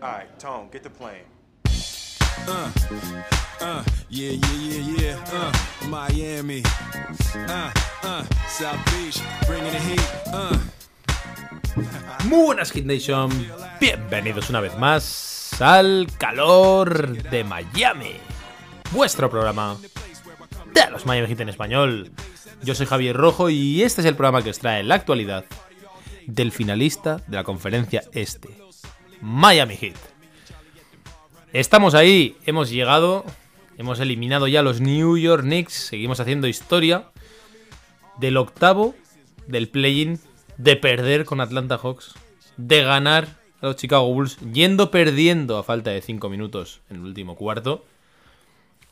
[0.00, 1.26] Alright, Tone, get the plane.
[2.46, 2.70] Uh,
[3.60, 5.24] uh, yeah, yeah, yeah, yeah.
[5.32, 6.62] Uh, Miami.
[7.34, 7.72] Uh,
[8.04, 10.08] uh, South Beach, bringing the heat.
[10.32, 10.56] Uh.
[12.26, 13.28] Muy buenas Hit Nation,
[13.80, 18.14] bienvenidos una vez más al calor de Miami,
[18.92, 19.76] vuestro programa
[20.74, 22.12] de los Miami Heat en español.
[22.62, 25.44] Yo soy Javier Rojo y este es el programa que os trae la actualidad
[26.26, 28.48] del finalista de la conferencia este,
[29.20, 29.96] Miami Heat.
[31.52, 33.24] Estamos ahí, hemos llegado,
[33.76, 37.10] hemos eliminado ya los New York Knicks, seguimos haciendo historia
[38.18, 38.94] del octavo
[39.46, 40.20] del play-in,
[40.58, 42.14] de perder con Atlanta Hawks,
[42.56, 47.02] de ganar a los Chicago Bulls, yendo perdiendo a falta de 5 minutos en el
[47.02, 47.84] último cuarto,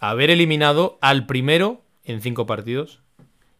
[0.00, 3.00] haber eliminado al primero en 5 partidos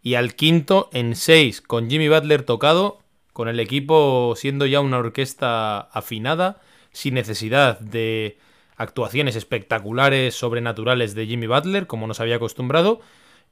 [0.03, 2.99] y al quinto en 6, con Jimmy Butler tocado,
[3.37, 6.59] con el equipo siendo ya una orquesta afinada,
[6.91, 8.39] sin necesidad de
[8.77, 13.03] actuaciones espectaculares, sobrenaturales de Jimmy Butler, como nos había acostumbrado,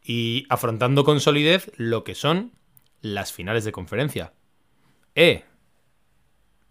[0.03, 2.53] y afrontando con solidez lo que son
[3.03, 4.33] las finales de conferencia.
[5.15, 5.45] Eh,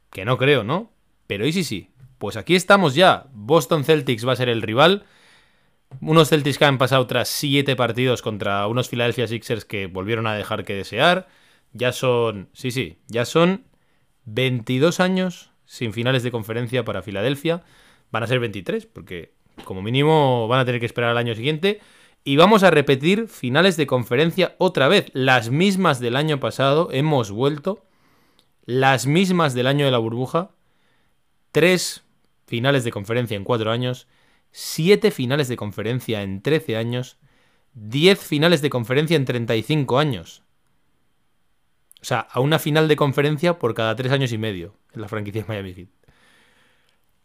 [0.10, 0.92] que no creo, ¿no?
[1.28, 1.92] Pero ¿y sí sí?
[2.18, 3.28] Pues aquí estamos ya.
[3.32, 5.06] Boston Celtics va a ser el rival.
[6.02, 10.34] Unos Celtics que han pasado tras 7 partidos contra unos Philadelphia Sixers que volvieron a
[10.34, 11.28] dejar que desear.
[11.74, 13.66] Ya son, sí, sí, ya son
[14.26, 17.64] 22 años sin finales de conferencia para Filadelfia.
[18.12, 19.34] Van a ser 23, porque
[19.66, 21.82] como mínimo van a tener que esperar al año siguiente.
[22.24, 25.08] Y vamos a repetir finales de conferencia otra vez.
[25.14, 26.90] Las mismas del año pasado.
[26.92, 27.86] Hemos vuelto.
[28.66, 30.52] Las mismas del año de la burbuja.
[31.52, 32.04] Tres
[32.46, 34.08] finales de conferencia en cuatro años.
[34.52, 37.18] Siete finales de conferencia en 13 años.
[37.74, 40.43] 10 finales de conferencia en 35 años.
[42.04, 45.08] O sea, a una final de conferencia por cada tres años y medio en la
[45.08, 45.88] franquicia Miami Heat.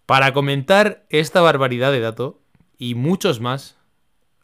[0.07, 2.41] Para comentar esta barbaridad de dato
[2.79, 3.77] y muchos más,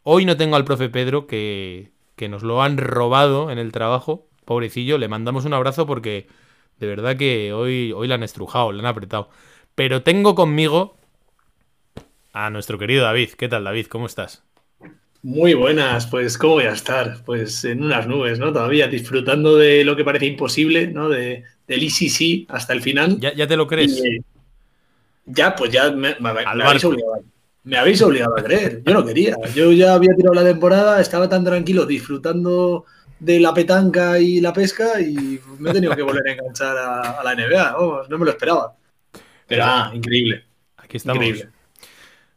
[0.03, 4.27] hoy no tengo al profe Pedro que, que nos lo han robado en el trabajo.
[4.45, 6.27] Pobrecillo, le mandamos un abrazo porque
[6.81, 9.31] de verdad que hoy, hoy la han estrujado, la han apretado.
[9.77, 10.97] Pero tengo conmigo
[12.33, 13.31] a nuestro querido David.
[13.39, 13.87] ¿Qué tal, David?
[13.87, 14.43] ¿Cómo estás?
[15.25, 17.25] Muy buenas, pues ¿cómo voy a estar?
[17.25, 18.53] Pues en unas nubes, ¿no?
[18.53, 21.09] Todavía disfrutando de lo que parece imposible, ¿no?
[21.09, 23.19] De, del ECC hasta el final.
[23.19, 24.05] ¿Ya, ya te lo crees?
[24.05, 24.23] Y,
[25.25, 27.23] ya, pues ya me, me, me habéis obligado,
[27.63, 28.83] me, habéis obligado, a creer.
[28.85, 29.35] Yo no quería.
[29.55, 32.85] Yo ya había tirado la temporada, estaba tan tranquilo disfrutando
[33.19, 37.01] de la petanca y la pesca y me he tenido que volver a enganchar a,
[37.13, 37.77] a la NBA.
[38.11, 38.77] No me lo esperaba.
[39.47, 40.45] Pero, ah, increíble.
[40.77, 41.25] Aquí estamos.
[41.25, 41.54] Increíble.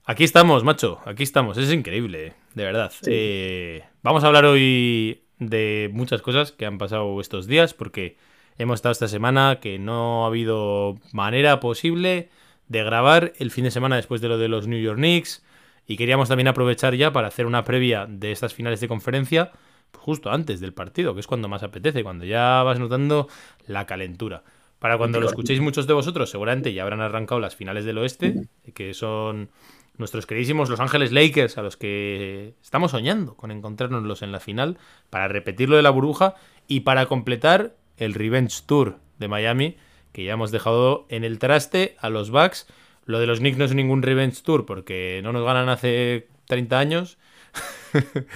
[0.09, 0.99] Aquí estamos, macho.
[1.03, 1.57] Aquí estamos.
[1.57, 2.93] Es increíble, de verdad.
[2.93, 3.09] Sí.
[3.11, 8.15] Eh, vamos a hablar hoy de muchas cosas que han pasado estos días porque
[8.57, 12.29] hemos estado esta semana que no ha habido manera posible
[12.69, 15.43] de grabar el fin de semana después de lo de los New York Knicks
[15.85, 19.51] y queríamos también aprovechar ya para hacer una previa de estas finales de conferencia
[19.93, 23.27] justo antes del partido, que es cuando más apetece, cuando ya vas notando
[23.65, 24.43] la calentura.
[24.79, 28.47] Para cuando lo escuchéis muchos de vosotros, seguramente ya habrán arrancado las finales del oeste,
[28.73, 29.49] que son
[29.97, 34.77] nuestros queridísimos Los Ángeles Lakers, a los que estamos soñando con encontrárnoslos en la final,
[35.09, 36.35] para repetir lo de la burbuja
[36.67, 39.77] y para completar el Revenge Tour de Miami,
[40.11, 42.67] que ya hemos dejado en el traste a los Bucks.
[43.05, 46.79] Lo de los Knicks no es ningún Revenge Tour porque no nos ganan hace 30
[46.79, 47.17] años.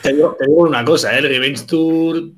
[0.02, 1.20] Te digo, una cosa, ¿eh?
[1.20, 2.32] el Revenge Tour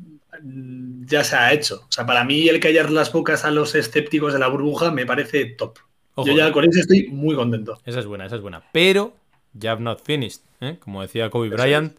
[1.06, 1.86] ya se ha hecho.
[1.88, 5.06] O sea, para mí el callar las bocas a los escépticos de la burbuja me
[5.06, 5.78] parece top.
[6.16, 7.80] Ojo, Yo ya con eso estoy muy contento.
[7.86, 8.64] Esa es buena, esa es buena.
[8.72, 9.14] Pero,
[9.54, 10.78] ya have not finished, ¿eh?
[10.80, 11.98] como decía Kobe Bryant.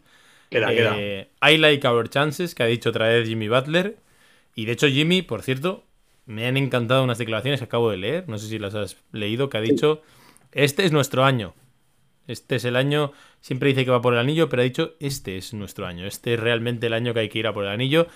[0.49, 1.51] Queda, eh, queda.
[1.51, 3.97] I like our chances, que ha dicho otra vez Jimmy Butler.
[4.55, 5.83] Y de hecho, Jimmy, por cierto,
[6.25, 8.29] me han encantado unas declaraciones que acabo de leer.
[8.29, 10.01] No sé si las has leído, que ha dicho:
[10.51, 11.53] Este es nuestro año.
[12.27, 13.11] Este es el año.
[13.41, 16.05] Siempre dice que va por el anillo, pero ha dicho: Este es nuestro año.
[16.05, 18.07] Este es realmente el año que hay que ir a por el anillo.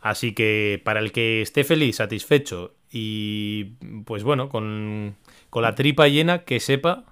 [0.00, 5.16] Así que para el que esté feliz, satisfecho y pues bueno, con,
[5.52, 7.04] con la tripa llena, que sepa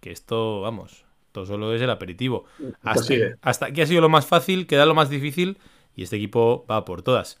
[0.00, 2.44] que esto, vamos, esto solo es el aperitivo.
[2.82, 3.36] Hasta, sigue.
[3.40, 5.56] hasta aquí ha sido lo más fácil, queda lo más difícil
[5.94, 7.38] y este equipo va por todas.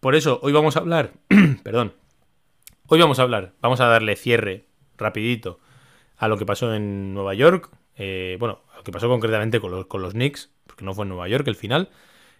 [0.00, 1.12] Por eso, hoy vamos a hablar,
[1.62, 1.92] perdón,
[2.88, 4.66] hoy vamos a hablar, vamos a darle cierre
[4.98, 5.60] rapidito
[6.16, 9.70] a lo que pasó en Nueva York, eh, bueno, a lo que pasó concretamente con
[9.70, 11.90] los, con los Knicks, porque no fue en Nueva York el final,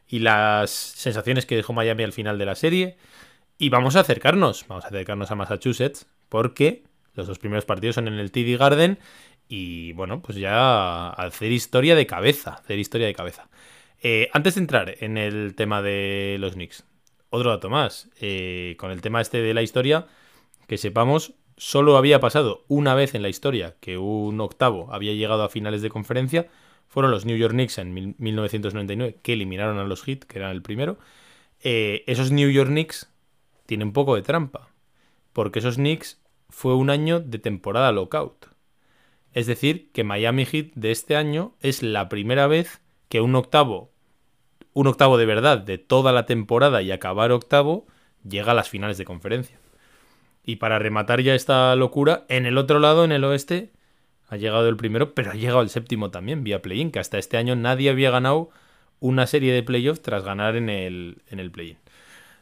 [0.09, 2.97] y las sensaciones que dejó Miami al final de la serie.
[3.57, 6.83] Y vamos a acercarnos, vamos a acercarnos a Massachusetts, porque
[7.15, 8.99] los dos primeros partidos son en el TD Garden
[9.49, 13.49] y bueno, pues ya hacer historia de cabeza, hacer historia de cabeza.
[14.03, 16.85] Eh, antes de entrar en el tema de los Knicks,
[17.31, 20.07] otro dato más, eh, con el tema este de la historia,
[20.67, 25.43] que sepamos solo había pasado una vez en la historia que un octavo había llegado
[25.43, 26.49] a finales de conferencia.
[26.89, 30.63] Fueron los New York Knicks en 1999 que eliminaron a los Heat, que eran el
[30.63, 30.99] primero.
[31.63, 33.11] Eh, esos New York Knicks
[33.67, 34.69] tienen poco de trampa,
[35.33, 36.21] porque esos Knicks
[36.55, 38.47] fue un año de temporada lockout.
[39.33, 43.91] Es decir, que Miami Heat de este año es la primera vez que un octavo,
[44.73, 47.87] un octavo de verdad de toda la temporada y acabar octavo,
[48.27, 49.59] llega a las finales de conferencia.
[50.45, 53.73] Y para rematar ya esta locura, en el otro lado, en el oeste,
[54.29, 57.37] ha llegado el primero, pero ha llegado el séptimo también, vía play-in, que hasta este
[57.37, 58.51] año nadie había ganado
[59.01, 61.79] una serie de playoffs tras ganar en el, en el play-in.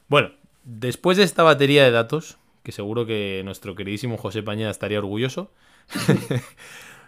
[0.09, 0.33] Bueno,
[0.65, 5.51] después de esta batería de datos, que seguro que nuestro queridísimo José Pañeda estaría orgulloso,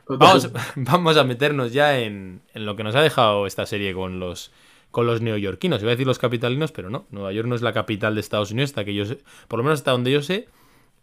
[0.06, 4.20] vamos, vamos, a meternos ya en, en, lo que nos ha dejado esta serie con
[4.20, 4.52] los,
[4.90, 5.82] con los neoyorquinos.
[5.82, 8.50] Iba a decir los capitalinos, pero no, Nueva York no es la capital de Estados
[8.50, 9.18] Unidos, hasta que yo sé,
[9.48, 10.48] por lo menos hasta donde yo sé,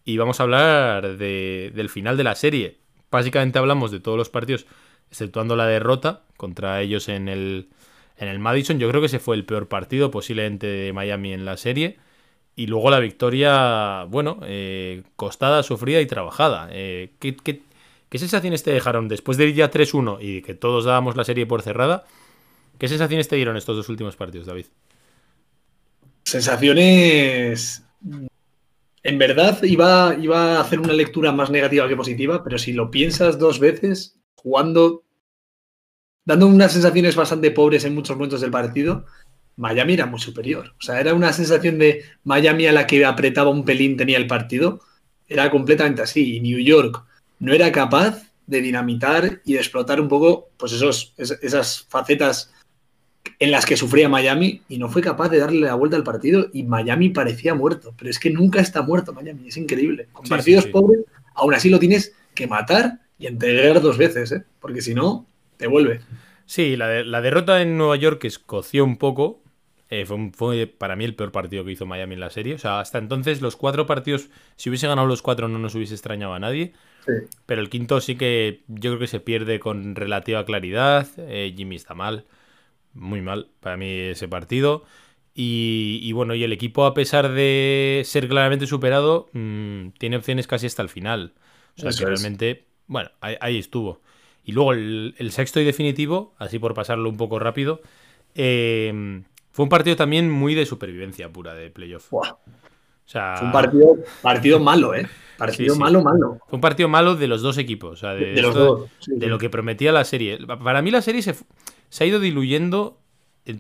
[0.06, 2.78] y vamos a hablar de, del final de la serie.
[3.12, 4.66] Básicamente hablamos de todos los partidos,
[5.10, 7.70] exceptuando la derrota contra ellos en el,
[8.18, 8.80] en el Madison.
[8.80, 11.98] Yo creo que ese fue el peor partido posiblemente de Miami en la serie.
[12.56, 16.70] Y luego la victoria, bueno, eh, costada, sufrida y trabajada.
[16.72, 17.62] Eh, ¿qué, qué,
[18.10, 21.46] qué, sensaciones te dejaron después de ir ya 3-1 y que todos dábamos la serie
[21.46, 22.06] por cerrada?
[22.78, 24.66] ¿Qué sensaciones te dieron estos dos últimos partidos, David?
[26.24, 27.84] Sensaciones
[29.04, 32.92] en verdad iba, iba a hacer una lectura más negativa que positiva, pero si lo
[32.92, 35.04] piensas dos veces, jugando,
[36.24, 39.06] dando unas sensaciones bastante pobres en muchos momentos del partido,
[39.58, 40.74] Miami era muy superior.
[40.80, 44.28] O sea, era una sensación de Miami a la que apretaba un pelín tenía el
[44.28, 44.82] partido.
[45.28, 46.38] Era completamente así.
[46.38, 47.04] Y New York
[47.40, 52.52] no era capaz de dinamitar y de explotar un poco pues esos, esas facetas
[53.40, 56.48] en las que sufría Miami y no fue capaz de darle la vuelta al partido
[56.54, 57.94] y Miami parecía muerto.
[57.98, 60.08] Pero es que nunca está muerto Miami, es increíble.
[60.12, 60.74] Con sí, partidos sí, sí.
[60.74, 61.02] pobres,
[61.36, 64.44] aún así lo tienes que matar y integrar dos veces, ¿eh?
[64.60, 65.26] porque si no,
[65.58, 66.02] te vuelve.
[66.52, 69.42] Sí, la, de, la, derrota en Nueva York escoció un poco.
[69.90, 72.56] Eh, fue, fue, para mí el peor partido que hizo Miami en la serie.
[72.56, 74.28] O sea, hasta entonces los cuatro partidos,
[74.58, 76.74] si hubiese ganado los cuatro no nos hubiese extrañado a nadie.
[77.46, 81.08] Pero el quinto sí que yo creo que se pierde con relativa claridad.
[81.20, 82.26] Eh, Jimmy está mal
[82.94, 84.84] muy mal para mí ese partido.
[85.34, 90.48] Y, y, bueno, y el equipo, a pesar de ser claramente superado, mmm, tiene opciones
[90.48, 91.34] casi hasta el final.
[91.78, 92.60] O sea Eso que realmente, es.
[92.88, 94.02] bueno, ahí, ahí, estuvo.
[94.44, 97.82] Y luego el, el, sexto y definitivo, así por pasarlo un poco rápido,
[98.36, 99.22] eh,
[99.52, 102.12] fue un partido también muy de supervivencia pura de playoff.
[102.14, 102.24] O
[103.06, 105.08] sea, fue un partido, partido malo, ¿eh?
[105.38, 105.80] Partido sí, sí.
[105.80, 106.40] malo, malo.
[106.48, 107.92] Fue un partido malo de los dos equipos.
[107.92, 108.90] O sea, de, de los dos.
[109.00, 110.40] Sí, de lo que prometía la serie.
[110.46, 111.36] Para mí la serie se,
[111.90, 113.02] se ha ido diluyendo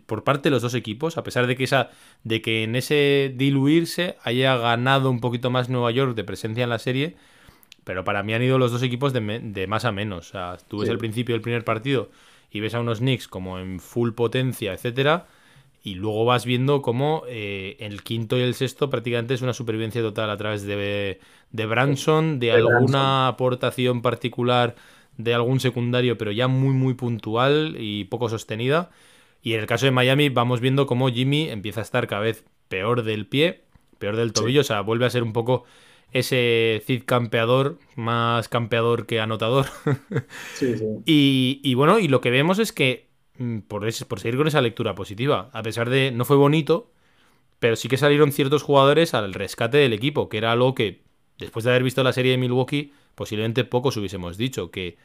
[0.05, 1.89] por parte de los dos equipos, a pesar de que, esa,
[2.23, 6.69] de que en ese diluirse haya ganado un poquito más Nueva York de presencia en
[6.69, 7.15] la serie,
[7.83, 10.29] pero para mí han ido los dos equipos de, me, de más a menos.
[10.29, 10.91] O sea, tú ves sí.
[10.91, 12.09] el principio del primer partido
[12.51, 15.27] y ves a unos Knicks como en full potencia, etcétera,
[15.83, 20.01] y luego vas viendo cómo eh, el quinto y el sexto prácticamente es una supervivencia
[20.01, 21.19] total a través de,
[21.51, 23.27] de Branson, de, de alguna Branson.
[23.27, 24.75] aportación particular
[25.17, 28.91] de algún secundario, pero ya muy, muy puntual y poco sostenida.
[29.41, 32.45] Y en el caso de Miami vamos viendo cómo Jimmy empieza a estar cada vez
[32.67, 33.63] peor del pie,
[33.97, 34.65] peor del tobillo, sí.
[34.65, 35.65] o sea, vuelve a ser un poco
[36.11, 39.67] ese Cid campeador, más campeador que anotador.
[40.55, 40.85] Sí, sí.
[41.05, 44.47] Y, y, bueno, y lo que vemos es que, mm, por, ese, por seguir con
[44.47, 46.91] esa lectura positiva, a pesar de no fue bonito,
[47.59, 51.03] pero sí que salieron ciertos jugadores al rescate del equipo, que era algo que,
[51.37, 54.97] después de haber visto la serie de Milwaukee, posiblemente pocos hubiésemos dicho, que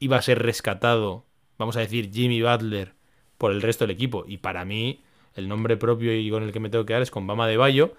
[0.00, 1.26] iba a ser rescatado,
[1.58, 2.94] vamos a decir, Jimmy Butler
[3.38, 4.24] por el resto del equipo.
[4.26, 5.00] Y para mí,
[5.34, 7.56] el nombre propio y con el que me tengo que dar es con Bama de
[7.56, 7.94] Bayo,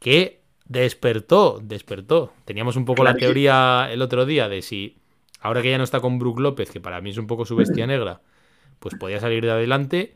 [0.00, 0.39] que
[0.70, 2.32] despertó, despertó.
[2.44, 3.16] Teníamos un poco claro.
[3.16, 4.98] la teoría el otro día de si,
[5.40, 7.56] ahora que ya no está con Brook López, que para mí es un poco su
[7.56, 8.20] bestia negra,
[8.78, 10.14] pues podía salir de adelante.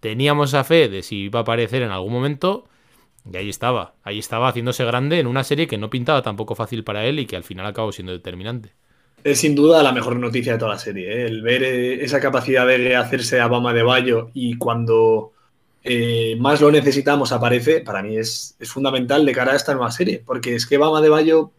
[0.00, 2.66] Teníamos a fe de si iba a aparecer en algún momento.
[3.30, 6.82] Y ahí estaba, ahí estaba haciéndose grande en una serie que no pintaba tampoco fácil
[6.82, 8.72] para él y que al final acabó siendo determinante
[9.22, 11.12] es sin duda la mejor noticia de toda la serie.
[11.12, 11.26] ¿eh?
[11.26, 15.32] El ver eh, esa capacidad de hacerse a Bama de Bayo y cuando
[15.82, 19.90] eh, más lo necesitamos aparece, para mí es, es, fundamental de cara a esta nueva
[19.90, 20.22] serie.
[20.24, 21.52] Porque es que Bama de Bayo,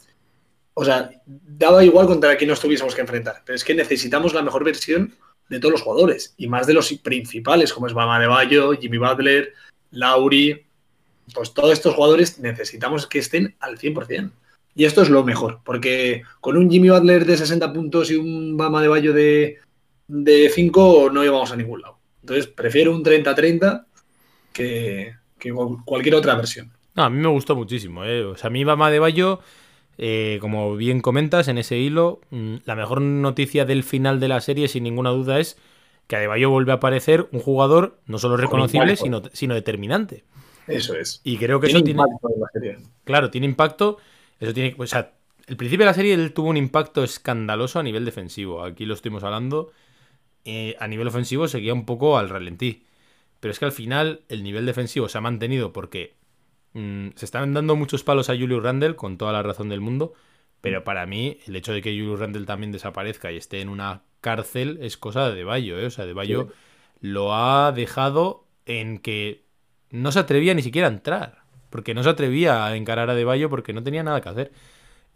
[0.74, 3.42] o sea, daba igual contra quién nos tuviésemos que enfrentar.
[3.46, 5.16] Pero es que necesitamos la mejor versión
[5.50, 8.98] de todos los jugadores y más de los principales, como es Bama de Bayo, Jimmy
[8.98, 9.54] Butler,
[9.92, 10.66] Lauri.
[11.34, 14.32] Pues todos estos jugadores necesitamos que estén al 100%.
[14.74, 18.56] Y esto es lo mejor, porque con un Jimmy Butler de 60 puntos y un
[18.56, 19.60] Bama de Bayo de,
[20.08, 22.00] de 5 no íbamos a ningún lado.
[22.22, 23.86] Entonces prefiero un 30-30
[24.53, 25.53] que, que,
[25.86, 26.72] cualquier otra versión.
[26.96, 28.03] No, a mí me gustó muchísimo.
[28.03, 28.24] ¿eh?
[28.24, 29.39] O sea, a mí Bama de Bayo
[29.98, 34.41] Eh, como bien comentas en ese hilo, mm, la mejor noticia del final de la
[34.41, 35.58] serie, sin ninguna duda, es
[36.08, 40.24] que Adebayo vuelve a aparecer un jugador no solo reconocible, sino, sino determinante.
[40.67, 41.22] Eso es.
[41.24, 42.01] Y creo que eso tiene.
[43.03, 43.98] Claro, tiene impacto.
[44.39, 44.75] Eso tiene.
[44.77, 45.13] O sea,
[45.48, 48.63] el principio de la serie él tuvo un impacto escandaloso a nivel defensivo.
[48.63, 49.72] Aquí lo estuvimos hablando.
[50.46, 52.86] Eh, a nivel ofensivo seguía un poco al ralentí.
[53.41, 56.15] Pero es que al final el nivel defensivo se ha mantenido porque
[56.71, 60.13] mm, se están dando muchos palos a Julius Randle con toda la razón del mundo.
[60.62, 64.03] Pero para mí, el hecho de que Julius Randle también desaparezca y esté en una
[64.21, 65.88] cárcel es cosa de Bayo, ¿eh?
[65.88, 66.50] O sea, de Bayo
[67.01, 69.43] lo ha dejado en que
[69.89, 71.41] no se atrevía ni siquiera a entrar.
[71.71, 74.51] Porque no se atrevía a encarar a De Bayo porque no tenía nada que hacer.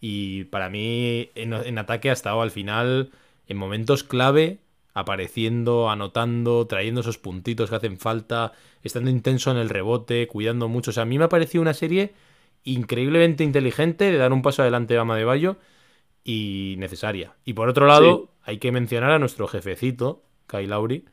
[0.02, 3.12] Y para mí, en, ataque ha estado al final,
[3.48, 4.60] en momentos clave,
[4.96, 10.90] apareciendo, anotando, trayendo esos puntitos que hacen falta, estando intenso en el rebote, cuidando mucho.
[10.90, 12.14] O sea, a mí me ha parecido una serie
[12.64, 15.58] increíblemente inteligente de dar un paso adelante a Ama de Bayo
[16.24, 17.36] y necesaria.
[17.44, 21.04] Y por otro lado, hay que mencionar a nuestro jefecito, Kai Lauri,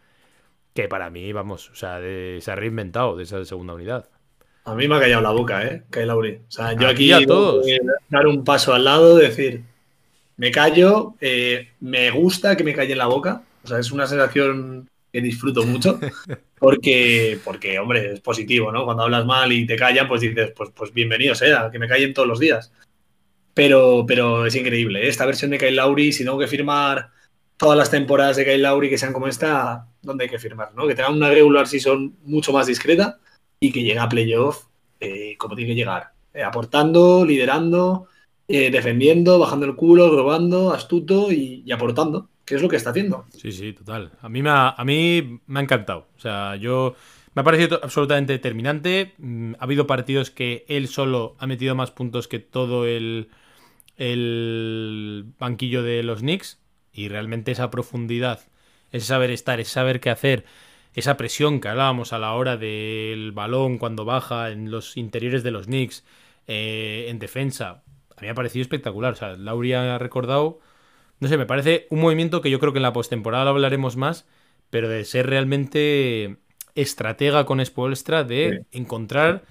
[0.74, 4.08] que para mí, vamos, o sea, se ha reinventado de esa segunda unidad.
[4.64, 5.82] A mí me ha callado la boca, ¿eh?
[5.90, 6.40] Kai Lauri.
[6.48, 7.66] O sea, yo aquí, a todos.
[8.08, 9.64] dar un paso al lado, decir,
[10.36, 13.42] me callo, eh, me gusta que me calle en la boca.
[13.64, 16.00] O sea, es una sensación que disfruto mucho.
[16.58, 18.84] Porque, porque, hombre, es positivo, ¿no?
[18.84, 22.14] Cuando hablas mal y te callan, pues dices, pues, pues bienvenido sea, que me callen
[22.14, 22.72] todos los días.
[23.52, 25.02] Pero, pero es increíble.
[25.02, 25.08] ¿eh?
[25.08, 27.10] Esta versión de Kyle Lauri, si tengo que firmar
[27.56, 30.72] todas las temporadas de Kyle Lauri que sean como esta, ¿dónde hay que firmar?
[30.76, 30.86] ¿no?
[30.86, 33.18] Que tengan una regular season mucho más discreta
[33.58, 34.66] y que llegue a playoff
[35.00, 36.12] eh, como tiene que llegar.
[36.32, 38.06] Eh, aportando, liderando,
[38.46, 43.26] defendiendo, bajando el culo, robando, astuto y, aportando, es lo que está haciendo.
[43.36, 44.12] Sí, sí, total.
[44.20, 46.08] A mí me ha, a mí me ha encantado.
[46.16, 46.94] O sea, yo
[47.34, 49.14] me ha parecido absolutamente determinante.
[49.18, 53.30] Mm, ha habido partidos que él solo ha metido más puntos que todo el,
[53.96, 56.60] el banquillo de los Knicks
[56.92, 58.40] y realmente esa profundidad,
[58.90, 60.44] ese saber estar, ese saber qué hacer,
[60.94, 65.50] esa presión que hablábamos a la hora del balón cuando baja en los interiores de
[65.50, 66.04] los Knicks,
[66.46, 67.82] eh, en defensa,
[68.16, 69.12] a mí me ha parecido espectacular.
[69.14, 70.60] O sea, Lauri ha recordado,
[71.22, 73.96] no sé, me parece un movimiento que yo creo que en la postemporada lo hablaremos
[73.96, 74.26] más,
[74.70, 76.38] pero de ser realmente
[76.74, 79.44] estratega con Spolstra, de encontrar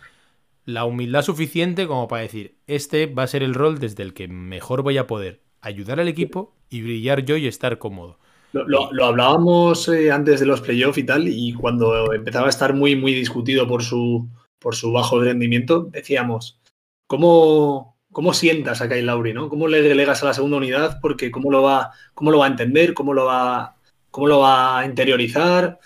[0.65, 4.27] la humildad suficiente como para decir, este va a ser el rol desde el que
[4.27, 8.19] mejor voy a poder ayudar al equipo y brillar yo y estar cómodo.
[8.51, 12.97] Lo, hablábamos eh, antes de los playoffs y tal, y cuando empezaba a estar muy,
[12.97, 14.27] muy discutido por su,
[14.59, 16.59] por su bajo rendimiento, decíamos,
[17.07, 19.33] ¿cómo, cómo sientas a Kyle Lauri?
[19.33, 19.49] ¿no?
[19.49, 20.99] ¿Cómo le delegas a la segunda unidad?
[21.01, 23.75] Porque cómo lo va, cómo lo va a entender, cómo lo va,
[24.09, 25.79] cómo lo va a interiorizar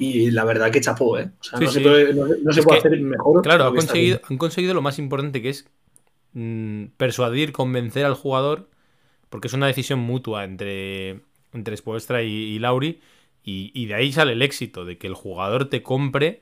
[0.00, 1.30] y la verdad que chapó, ¿eh?
[1.38, 3.42] O sea, no, Se puede, hacer mejor.
[3.42, 5.66] Claro, han conseguido, han conseguido lo más importante que es
[6.32, 8.70] mm, persuadir, convencer al jugador,
[9.28, 11.20] porque es una decisión mutua entre,
[11.52, 13.02] entre Spoelstra y, Lauri,
[13.44, 16.40] y, de ahí sale el éxito, de que el jugador te compre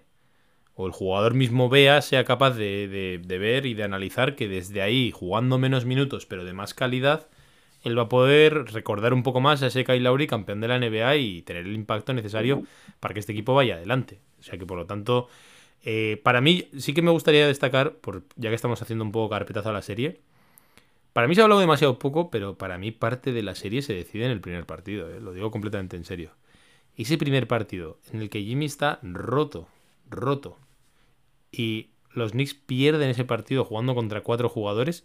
[0.81, 4.81] o el jugador mismo vea, sea capaz de, de ver y de analizar que desde
[4.81, 7.27] ahí, jugando menos minutos pero de más calidad,
[7.83, 10.79] él va a poder recordar un poco más a ese Kyle Lowry, campeón de la
[10.79, 12.63] NBA, y tener el impacto necesario
[13.01, 14.21] para que este equipo vaya adelante.
[14.39, 15.29] O sea que por lo tanto,
[15.83, 19.31] eh, para mí sí que me gustaría destacar, por, ya que estamos haciendo un poco
[19.31, 20.21] carpetazo a la serie,
[21.13, 23.95] para mí se ha hablado demasiado poco, pero para mí parte de la serie se
[23.95, 26.31] decide en el primer partido, eh, lo digo completamente en serio.
[26.97, 29.69] Ese primer partido en el que Jimmy está roto,
[30.11, 30.57] roto,
[31.53, 35.05] y los Knicks pierden ese partido jugando contra cuatro jugadores,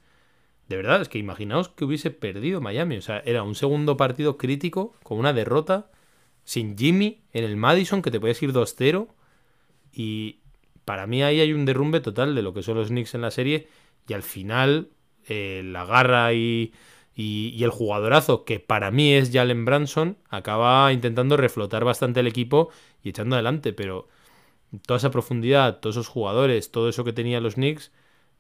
[0.68, 2.98] de verdad, es que imaginaos que hubiese perdido Miami.
[2.98, 5.92] O sea, era un segundo partido crítico con una derrota
[6.46, 9.08] sin Jimmy en el Madison que te podías ir 2-0.
[9.92, 10.40] Y
[10.86, 13.32] para mí ahí hay un derrumbe total de lo que son los Knicks en la
[13.32, 13.68] serie.
[14.08, 14.90] Y al final,
[15.28, 16.74] eh, la garra y,
[17.16, 22.70] y, el jugadorazo que para mí es Jalen Branson acaba intentando reflotar bastante el equipo
[23.04, 23.74] y echando adelante.
[23.74, 24.08] Pero
[24.86, 27.92] toda esa profundidad, todos esos jugadores, todo eso que tenían los Knicks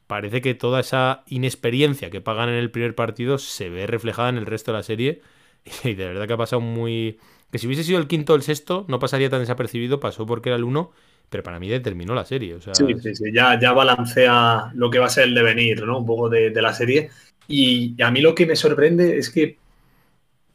[0.07, 4.37] parece que toda esa inexperiencia que pagan en el primer partido se ve reflejada en
[4.37, 5.21] el resto de la serie.
[5.83, 7.19] Y de verdad que ha pasado muy.
[7.51, 10.49] Que si hubiese sido el quinto o el sexto, no pasaría tan desapercibido, pasó porque
[10.49, 10.91] era el uno,
[11.29, 12.57] pero para mí determinó la serie.
[12.73, 15.99] sí, sí, sí, ya, ya balancea lo que va a ser el devenir, ¿no?
[15.99, 17.09] Un poco de, la serie.
[17.47, 19.57] Y a mí lo que me sorprende es que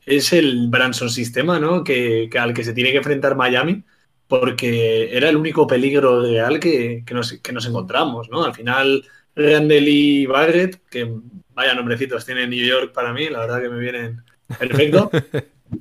[0.06, 1.84] es el Branson sistema, ¿no?
[1.84, 3.82] Que, al que se tiene que enfrentar Miami,
[4.28, 8.44] porque era el único peligro real que, que, nos, que nos encontramos, ¿no?
[8.44, 9.04] Al final
[9.34, 11.10] Randall y Barrett, que
[11.54, 14.22] vaya nombrecitos tiene New York para mí, la verdad que me vienen
[14.58, 15.10] perfecto.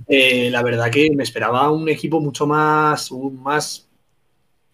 [0.09, 3.87] Eh, la verdad que me esperaba un equipo mucho más, más,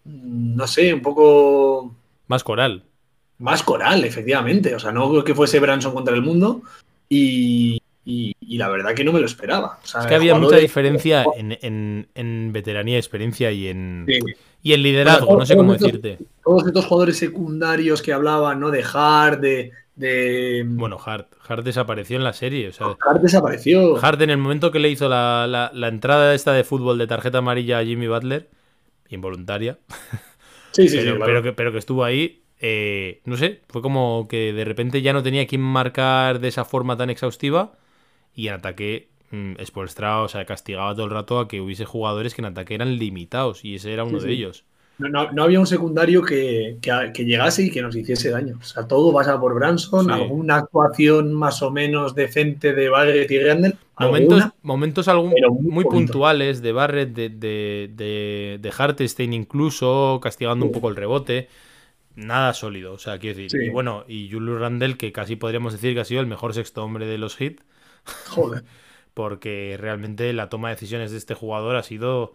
[0.04, 1.94] no sé, un poco...
[2.26, 2.82] Más coral.
[3.38, 4.74] más coral, efectivamente.
[4.74, 6.62] O sea, no que fuese Branson contra el mundo.
[7.08, 9.78] Y, la verdad que no me lo esperaba.
[9.84, 14.06] es que había mucha diferencia en, veteranía, experiencia y en,
[14.62, 16.18] y en liderazgo, no sé cómo decirte.
[16.44, 18.70] Todos estos jugadores secundarios que hablaban, ¿no?
[18.70, 19.72] De Hart, de,
[20.66, 21.28] bueno, Hart.
[21.46, 22.70] Hart desapareció en la serie.
[22.80, 23.96] O Hart desapareció.
[24.04, 27.78] Hart en el momento que le hizo la, entrada esta de fútbol de tarjeta amarilla
[27.78, 28.48] a Jimmy Butler,
[29.08, 29.78] involuntaria.
[30.72, 32.42] Sí, sí, pero, pero, que, pero que estuvo ahí.
[32.58, 36.64] Eh, no sé, fue como que de repente ya no tenía quien marcar de esa
[36.64, 37.74] forma tan exhaustiva.
[38.34, 42.42] Y en ataque, mmm, o sea, castigaba todo el rato a que hubiese jugadores que
[42.42, 43.64] en ataque eran limitados.
[43.64, 44.64] Y ese era uno de ellos.
[44.96, 48.58] No, había un secundario que, llegase y que nos hiciese daño.
[48.60, 53.38] O sea, todo pasa por Branson, alguna actuación más o menos decente de Barrett y
[53.40, 53.76] Randall.
[53.98, 55.08] Momentos, momentos
[55.60, 61.48] muy, puntuales de Barrett, de, de, de, Hartenstein incluso, castigando un poco el rebote.
[62.14, 63.62] Nada sólido, o sea, quiero decir.
[63.64, 66.84] Y bueno, y Julius Randle, que casi podríamos decir que ha sido el mejor sexto
[66.84, 67.64] hombre de los hits.
[68.28, 68.64] Joder.
[69.14, 72.34] porque realmente la toma de decisiones de este jugador ha sido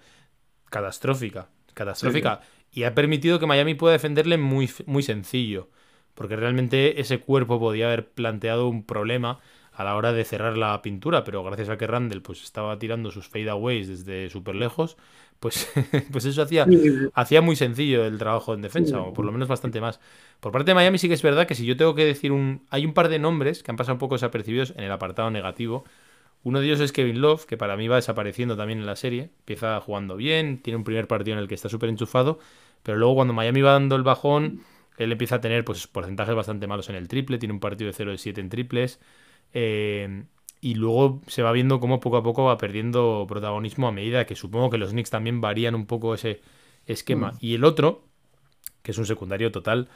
[0.70, 1.50] catastrófica
[1.80, 2.42] catastrófica.
[2.72, 5.70] Y ha permitido que Miami pueda defenderle muy, muy sencillo.
[6.14, 9.40] Porque realmente ese cuerpo podía haber planteado un problema
[9.79, 13.12] a la hora de cerrar la pintura, pero gracias a que Randall pues estaba tirando
[13.12, 14.98] sus fadeaways desde súper lejos,
[15.39, 15.71] pues,
[16.12, 16.67] pues eso hacía,
[17.13, 20.01] hacía muy sencillo el trabajo en defensa, o por lo menos bastante más.
[20.41, 22.62] Por parte de Miami sí que es verdad que si yo tengo que decir un...
[22.69, 25.86] Hay un par de nombres que han pasado un poco desapercibidos en el apartado negativo,
[26.43, 29.29] uno de ellos es Kevin Love, que para mí va desapareciendo también en la serie.
[29.39, 32.38] Empieza jugando bien, tiene un primer partido en el que está súper enchufado,
[32.83, 34.59] pero luego cuando Miami va dando el bajón,
[34.98, 37.93] él empieza a tener pues, porcentajes bastante malos en el triple, tiene un partido de
[37.93, 39.00] 0 de 7 en triples.
[39.53, 40.24] Eh,
[40.62, 44.36] y luego se va viendo cómo poco a poco va perdiendo protagonismo a medida que
[44.36, 46.41] supongo que los Knicks también varían un poco ese
[46.86, 47.32] esquema.
[47.32, 47.38] Mm.
[47.39, 48.03] Y el otro,
[48.82, 49.88] que es un secundario total,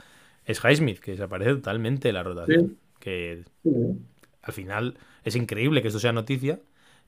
[0.45, 2.77] es Highsmith, que desaparece totalmente de la rotación.
[2.99, 3.43] Que
[4.41, 6.59] al final es increíble que esto sea noticia,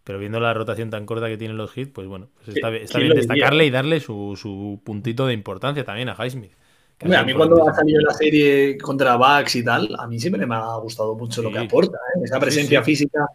[0.03, 3.13] pero viendo la rotación tan corta que tienen los hits, pues bueno, pues está, bien
[3.15, 6.51] destacarle y darle su, puntito de importancia también a Highsmith.
[6.99, 10.55] A mí cuando ha salido la serie contra Bucks y tal, a mí siempre me
[10.55, 11.97] ha gustado mucho lo que aporta.
[11.97, 12.21] ¿eh?
[12.23, 13.27] Esa presencia física,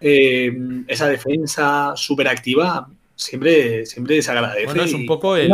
[0.00, 0.52] eh,
[0.86, 4.66] esa defensa súper activa, siempre, siempre se agradece.
[4.66, 5.50] Bueno, es un poco el...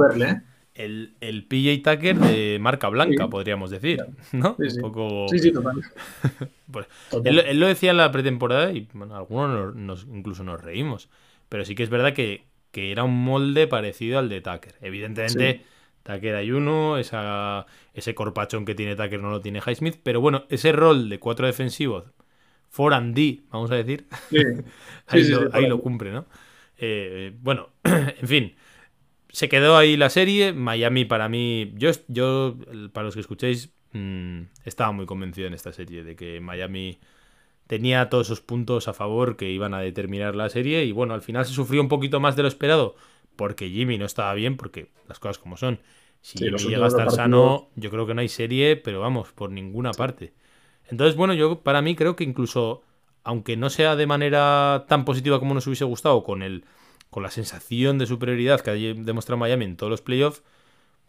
[0.00, 0.40] verle, ¿eh?
[0.76, 4.04] el, el PJ Tucker de marca blanca, podríamos decir.
[4.32, 4.56] ¿No?
[4.58, 4.76] Sí, sí.
[4.76, 5.26] Un poco...
[5.28, 5.80] sí, sí total.
[6.70, 6.86] pues,
[7.24, 11.08] Él, lo decía en la pretemporada y bueno, algunos nos, incluso nos reímos.
[11.48, 14.74] Pero sí que es verdad que, que era un molde parecido al de Tucker.
[14.80, 15.62] Evidentemente,
[16.06, 19.98] Tucker hay uno, esa, ese corpachón que tiene Tucker no lo tiene Highsmith.
[20.02, 22.04] Pero bueno, ese rol de cuatro defensivos,
[22.68, 24.06] for and D, vamos a decir,
[25.06, 26.26] ahí, lo, ahí lo, cumple, ¿no?
[26.78, 28.54] Eh, bueno, en fin
[29.36, 30.54] se quedó ahí la serie.
[30.54, 32.56] Miami para mí, yo, yo
[32.94, 36.98] para los que escuchéis, mm, estaba muy convencido en esta serie de que Miami
[37.66, 40.84] tenía todos esos puntos a favor que iban a determinar la serie.
[40.86, 42.96] Y bueno, al final se sufrió un poquito más de lo esperado
[43.36, 45.80] porque Jimmy no estaba bien, porque las cosas como son.
[46.20, 49.50] Si Jimmy llega a estar sano, yo creo que no hay serie, pero vamos, por
[49.50, 50.32] ninguna parte.
[50.88, 52.82] Entonces, bueno, yo para mí creo que incluso,
[53.22, 56.64] aunque no sea de manera tan positiva como nos hubiese gustado, con el
[57.10, 60.42] con la sensación de superioridad que ha demostrado Miami en todos los playoffs,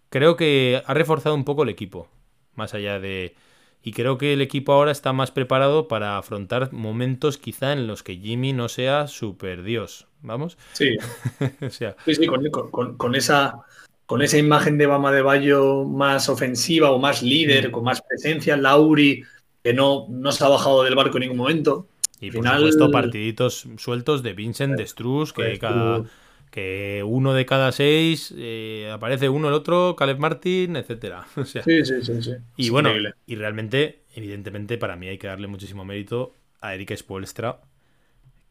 [0.09, 2.07] creo que ha reforzado un poco el equipo.
[2.55, 3.35] Más allá de.
[3.83, 8.03] Y creo que el equipo ahora está más preparado para afrontar momentos quizá en los
[8.03, 10.06] que Jimmy no sea super Dios.
[10.21, 10.57] ¿Vamos?
[10.73, 10.97] Sí.
[11.69, 13.59] Sí, sí, con, esa,
[14.05, 17.71] con esa imagen de Bama de Bayo más ofensiva o más líder, mm.
[17.71, 19.23] con más presencia, Lauri,
[19.63, 21.87] que no, no se ha bajado del barco en ningún momento.
[22.19, 26.03] Y por supuesto, partiditos sueltos de Vincent, de Struz, que cada
[26.49, 31.27] que uno de cada seis eh, aparece uno el otro, Caleb Martin, etcétera.
[31.45, 32.31] sí, sí, sí, sí.
[32.55, 32.91] Y bueno,
[33.25, 37.61] y realmente, evidentemente, para mí hay que darle muchísimo mérito a Eric Spoelstra,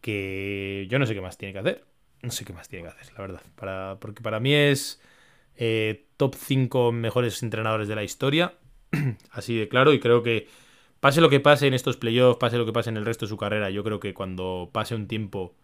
[0.07, 1.85] que yo no sé qué más tiene que hacer.
[2.23, 3.43] No sé qué más tiene que hacer, la verdad.
[3.57, 5.03] Para, porque para mí es
[5.57, 8.55] eh, top 5 mejores entrenadores de la historia.
[9.33, 10.47] Así de claro, y creo que
[11.01, 13.31] pase lo que pase en estos playoffs, pase lo que pase en el resto de
[13.31, 15.57] su carrera, yo creo que cuando pase un tiempo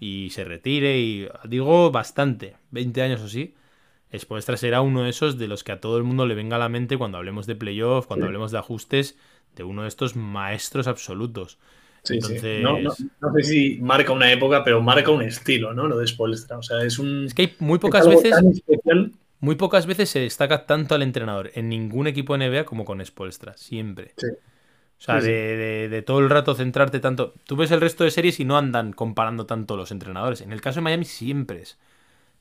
[0.00, 3.54] y se retire, y digo bastante, 20 años o sí,
[4.16, 6.58] Spoelstra será uno de esos de los que a todo el mundo le venga a
[6.58, 9.18] la mente cuando hablemos de playoffs, cuando hablemos de ajustes,
[9.54, 11.58] de uno de estos maestros absolutos.
[12.08, 12.62] Entonces...
[12.62, 15.86] No, sé si marca una época, pero marca un estilo, ¿no?
[15.88, 16.58] Lo de Spoelstra.
[16.58, 17.26] O sea, es un.
[17.26, 18.34] Es que hay muy pocas veces.
[19.40, 23.54] Muy pocas veces se destaca tanto al entrenador en ningún equipo NBA como con Spoelstra.
[23.56, 24.12] Siempre.
[24.16, 24.28] Sí.
[24.28, 27.34] O sea, de, todo el rato centrarte tanto.
[27.44, 30.40] Tú ves el resto de series y no andan comparando tanto los entrenadores.
[30.40, 31.78] En el caso de Miami siempre es.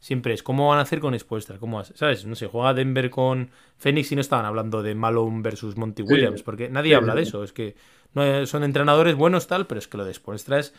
[0.03, 2.25] Siempre es cómo van a hacer con Spoelstra, cómo ¿sabes?
[2.25, 6.43] No sé, juega Denver con Phoenix y no estaban hablando de Malone versus Monty Williams,
[6.43, 7.41] porque nadie habla de eso.
[7.41, 7.77] Es que
[8.13, 10.73] no son entrenadores buenos tal, pero es que lo de Spoelstra es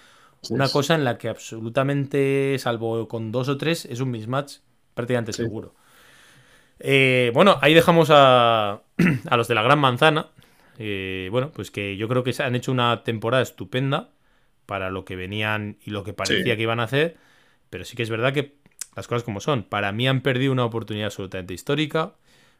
[0.50, 4.56] una cosa en la que absolutamente, salvo con dos o tres, es un mismatch
[4.92, 5.74] prácticamente seguro.
[6.78, 8.82] Eh, bueno, ahí dejamos a,
[9.30, 10.28] a, los de la Gran Manzana.
[10.78, 14.10] Eh, bueno, pues que yo creo que han hecho una temporada estupenda
[14.66, 17.16] para lo que venían y lo que parecía que iban a hacer.
[17.70, 18.62] Pero sí que es verdad que
[18.96, 19.64] las cosas como son.
[19.64, 22.14] Para mí han perdido una oportunidad absolutamente histórica,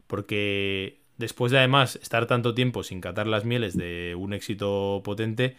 [0.06, 5.56] porque después de además estar tanto tiempo sin catar las mieles de un éxito potente,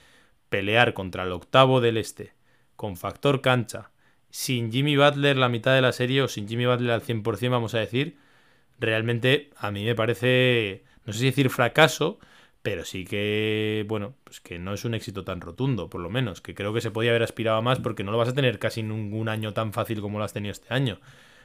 [0.50, 2.34] pelear contra el octavo del este,
[2.76, 3.92] con factor cancha,
[4.30, 7.74] sin Jimmy Butler la mitad de la serie o sin Jimmy Butler al 100%, vamos
[7.74, 8.18] a decir,
[8.80, 12.20] realmente a mí me parece, no sé si decir fracaso,
[12.66, 16.42] pero sí que, bueno, pues que no es un éxito tan rotundo, por lo menos,
[16.42, 18.58] que creo que se podía haber aspirado a más porque no lo vas a tener
[18.58, 21.00] casi ningún año tan fácil como lo has tenido este año.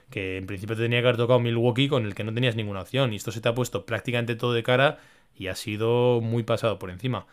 [0.09, 2.81] Que en principio te tenía que haber tocado Milwaukee con el que no tenías ninguna
[2.81, 4.99] opción y esto se te ha puesto prácticamente todo de cara
[5.37, 7.27] y ha sido muy pasado por encima.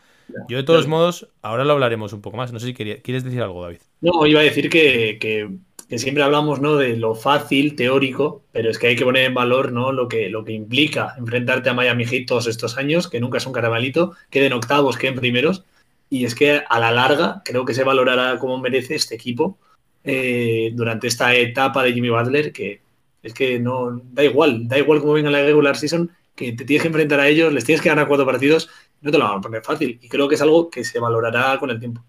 [0.50, 2.52] Yo de todos modos, ahora lo hablaremos un poco más.
[2.52, 3.80] No sé si quieres decir algo, David.
[4.02, 5.50] No, iba a decir que, que
[5.90, 6.76] que siempre hablamos ¿no?
[6.76, 9.92] de lo fácil, teórico, pero es que hay que poner en valor ¿no?
[9.92, 13.46] lo, que, lo que implica enfrentarte a Miami Heat todos estos años, que nunca es
[13.46, 15.64] un caramelito, queden octavos, queden primeros,
[16.10, 19.58] y es que a la larga creo que se valorará como merece este equipo
[20.04, 22.82] eh, durante esta etapa de Jimmy Butler, que
[23.24, 26.82] es que no da igual, da igual cómo venga la regular season, que te tienes
[26.82, 28.70] que enfrentar a ellos, les tienes que ganar cuatro partidos,
[29.02, 31.58] no te lo van a poner fácil, y creo que es algo que se valorará
[31.60, 32.04] con el tiempo.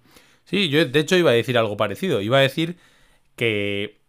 [0.44, 2.76] Sí, yo de hecho iba a decir algo parecido, iba a decir
[3.38, 4.02] que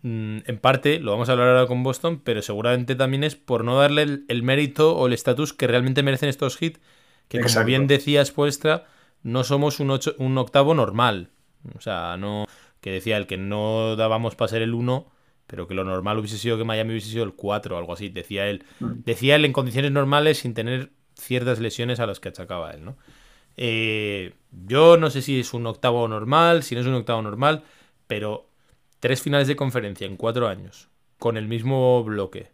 [0.00, 3.64] mm, en parte, lo vamos a hablar ahora con Boston, pero seguramente también es por
[3.64, 6.80] no darle el, mérito o el estatus que realmente merecen estos hits,
[7.28, 8.86] que como bien decías, Puestra,
[9.22, 11.30] no somos un, un octavo normal.
[11.76, 12.46] O sea, no
[12.80, 15.10] que decía el que no dábamos para ser el 1,
[15.48, 18.10] pero que lo normal hubiese sido que Miami hubiese sido el 4 o algo así,
[18.10, 18.64] decía él.
[18.78, 18.92] Mm.
[19.04, 22.96] Decía él en condiciones normales sin tener ciertas lesiones a las que achacaba él, ¿no?
[23.56, 27.64] Eh, yo no sé si es un octavo normal, si no es un octavo normal,
[28.06, 28.48] pero
[29.00, 32.50] Tres finales de conferencia en cuatro años, con el mismo bloque.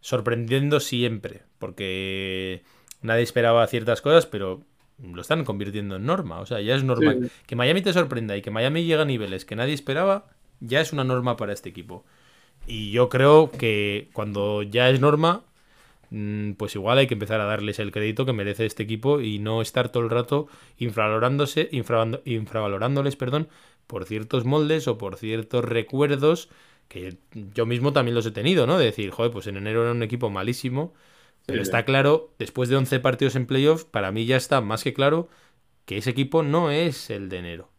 [0.00, 2.62] Sorprendiendo siempre, porque
[3.02, 4.62] nadie esperaba ciertas cosas, pero
[5.02, 6.40] lo están convirtiendo en norma.
[6.40, 7.30] O sea, ya es normal.
[7.46, 10.26] Que Miami te sorprenda y que Miami llegue a niveles que nadie esperaba,
[10.60, 12.04] ya es una norma para este equipo.
[12.66, 15.44] Y yo creo que cuando ya es norma,
[16.10, 19.38] mm, pues igual hay que empezar a darles el crédito que merece este equipo y
[19.38, 20.48] no estar todo el rato
[20.78, 23.48] infravalorándose, infravalorándoles, perdón,
[23.90, 26.48] por ciertos moldes o por ciertos recuerdos
[26.88, 27.18] que
[27.54, 28.78] yo mismo también los he tenido, ¿no?
[28.78, 30.94] De decir, joder, pues en enero era un equipo malísimo,
[31.46, 34.94] pero está claro, después de 11 partidos en playoff, para mí ya está más que
[34.94, 35.28] claro
[35.86, 37.69] que ese equipo no es el de enero.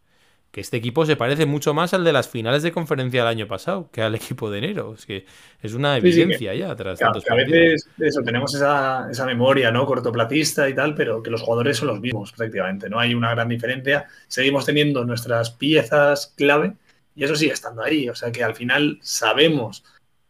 [0.51, 3.47] Que este equipo se parece mucho más al de las finales de conferencia del año
[3.47, 4.93] pasado que al equipo de enero.
[4.97, 5.25] Es que
[5.61, 9.85] es una evidencia ya tras tantos A veces eso, tenemos esa, esa, memoria ¿no?
[9.85, 12.89] cortoplacista y tal, pero que los jugadores son los mismos prácticamente.
[12.89, 14.07] No hay una gran diferencia.
[14.27, 16.73] Seguimos teniendo nuestras piezas clave
[17.15, 18.09] y eso sigue estando ahí.
[18.09, 19.83] O sea que al final sabemos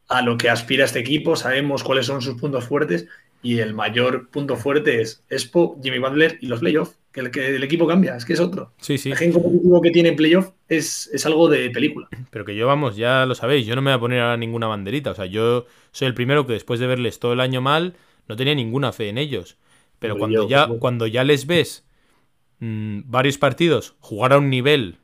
[0.07, 3.07] a lo que aspira este equipo, sabemos cuáles son sus puntos fuertes
[3.41, 6.97] y el mayor punto fuerte es Expo, Jimmy Butler y los playoffs.
[7.11, 8.71] Que el, que el equipo cambia, es que es otro.
[8.79, 9.11] Sí, sí.
[9.11, 12.07] El gen competitivo que tiene en playoff es, es, algo de película.
[12.29, 14.67] Pero que yo, vamos, ya lo sabéis, yo no me voy a poner ahora ninguna
[14.67, 15.11] banderita.
[15.11, 17.95] O sea, yo soy el primero que después de verles todo el año mal,
[18.27, 19.57] no tenía ninguna fe en ellos.
[19.99, 21.85] Pero cuando, ya, cuando ya les ves
[22.59, 24.97] mmm, varios partidos jugar a un nivel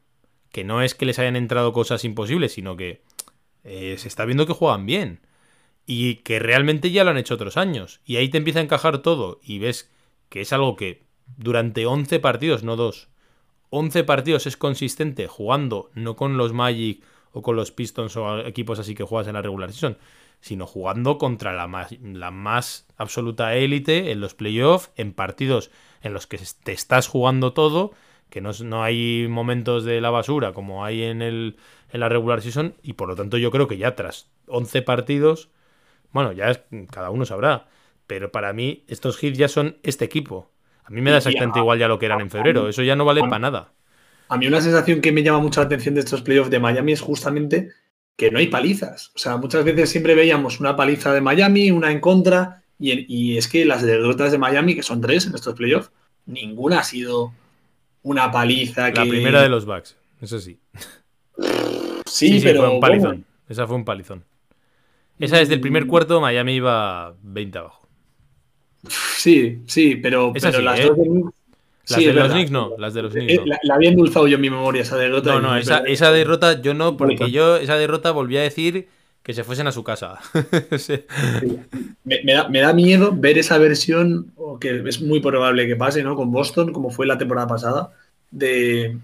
[0.52, 3.02] que no es que les hayan entrado cosas imposibles, sino que
[3.64, 5.20] eh, se está viendo que juegan bien
[5.86, 8.02] y que realmente ya lo han hecho otros años.
[8.06, 9.92] Y ahí te empieza a encajar todo y ves
[10.30, 13.10] que es algo que durante 11 partidos, no dos,
[13.70, 18.80] 11 partidos es consistente jugando no con los Magic o con los Pistons o equipos
[18.80, 19.98] así que juegas en la regular season,
[20.40, 26.14] sino jugando contra la más, la más absoluta élite en los playoffs, en partidos en
[26.14, 27.92] los que te estás jugando todo,
[28.30, 31.58] que no, no hay momentos de la basura como hay en, el,
[31.92, 35.50] en la regular season, y por lo tanto yo creo que ya tras 11 partidos
[36.12, 37.68] bueno, ya cada uno sabrá.
[38.08, 40.50] Pero para mí, estos hits ya son este equipo.
[40.88, 42.70] A mí me da exactamente igual ya lo que eran en febrero.
[42.70, 43.74] Eso ya no vale para nada.
[44.30, 46.94] A mí una sensación que me llama mucho la atención de estos playoffs de Miami
[46.94, 47.72] es justamente
[48.16, 49.12] que no hay palizas.
[49.16, 53.48] O sea, muchas veces siempre veíamos una paliza de Miami, una en contra, y, es
[53.50, 55.92] que las derrotas de Miami, que son tres en estos playoffs,
[56.26, 57.34] ninguna ha sido
[58.04, 58.90] una paliza.
[58.92, 60.60] La primera de los Bucks, eso sí.
[62.06, 62.62] Sí, pero.
[62.62, 63.26] Fue un palizón.
[63.50, 64.24] Esa fue un palizón.
[65.20, 65.88] Esa desde el primer mm.
[65.88, 67.87] cuarto Miami iba 20 abajo.
[68.88, 70.86] Sí, sí, pero, pero las ¿eh?
[70.86, 70.98] dos
[71.90, 74.42] Las de los Knicks no, las de los Knicks eh, La, había endulzado yo en
[74.42, 75.34] mi memoria esa derrota.
[75.34, 78.88] No, no, esa, esa, derrota yo no, porque yo esa derrota volví a decir
[79.28, 80.20] que se fuesen a su casa.
[82.06, 86.16] me, da, miedo ver esa versión, o que es muy probable que pase, ¿no?
[86.16, 87.92] Con Boston, como fue la temporada pasada,
[88.32, 88.98] de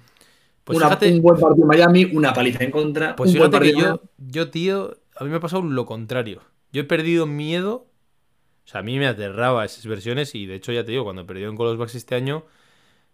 [0.63, 3.17] pues un buen partido en Miami, una paliza en contra.
[3.17, 6.41] Pues fíjate que yo, yo, tío, a mí me ha pasado lo contrario.
[6.71, 7.85] Yo he perdido miedo.
[8.65, 11.25] O sea, a mí me aterraba esas versiones y de hecho ya te digo, cuando
[11.25, 12.45] perdió en Colosbacks este año,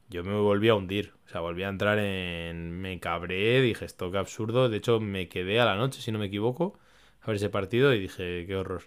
[0.09, 1.13] yo me volví a hundir.
[1.25, 2.71] O sea, volví a entrar en...
[2.81, 4.69] Me cabré, dije, esto qué absurdo.
[4.69, 6.79] De hecho, me quedé a la noche, si no me equivoco,
[7.21, 8.83] a ver ese partido y dije, qué horror.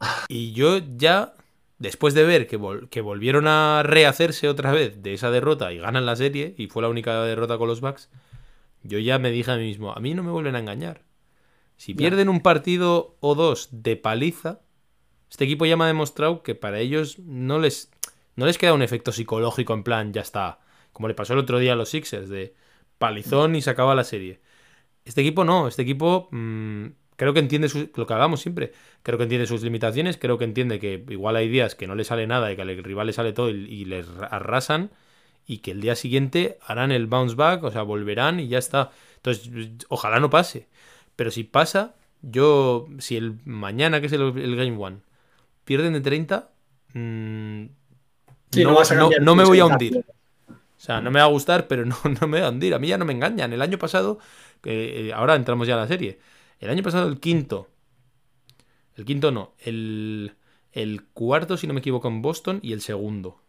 [0.28, 1.34] Y yo ya,
[1.78, 2.58] después de ver que,
[2.90, 6.82] que volvieron a rehacerse otra vez de esa derrota y ganan la serie, y fue
[6.82, 8.10] la única derrota con los Bucks,
[8.82, 11.02] yo ya me dije a mí mismo, a mí no me vuelven a engañar.
[11.76, 14.60] Si pierden un partido o dos de paliza,
[15.30, 17.90] este equipo ya me ha demostrado que para ellos no les,
[18.36, 20.60] no les queda un efecto psicológico en plan, ya está,
[20.92, 22.54] como le pasó el otro día a los Sixers, de
[22.98, 24.40] palizón y se acaba la serie.
[25.04, 26.86] Este equipo no, este equipo mm,
[27.18, 28.72] creo que entiende lo que hagamos siempre.
[29.02, 32.04] Creo que entiende sus limitaciones, creo que entiende que igual hay días que no le
[32.04, 34.90] sale nada y que al rival le sale todo y, les arrasan
[35.44, 38.92] y que el día siguiente harán el bounce back, o sea, volverán y ya está.
[39.16, 39.50] Entonces,
[39.88, 40.68] ojalá no pase.
[41.16, 44.98] Pero si pasa, yo, si el mañana, que es el, Game One,
[45.68, 46.50] pierden de 30,
[46.94, 47.64] mm,
[49.20, 50.02] no, me voy a hundir.
[50.48, 52.72] O sea, no me va a gustar, pero no, no me va a hundir.
[52.72, 53.52] A mí ya no me engañan.
[53.52, 54.18] El año pasado,
[54.64, 56.20] eh, ahora entramos ya a la serie,
[56.58, 57.68] el año pasado el quinto.
[58.96, 59.52] El quinto no.
[59.58, 60.36] El,
[60.72, 63.42] el cuarto, si no me equivoco, en Boston y el segundo.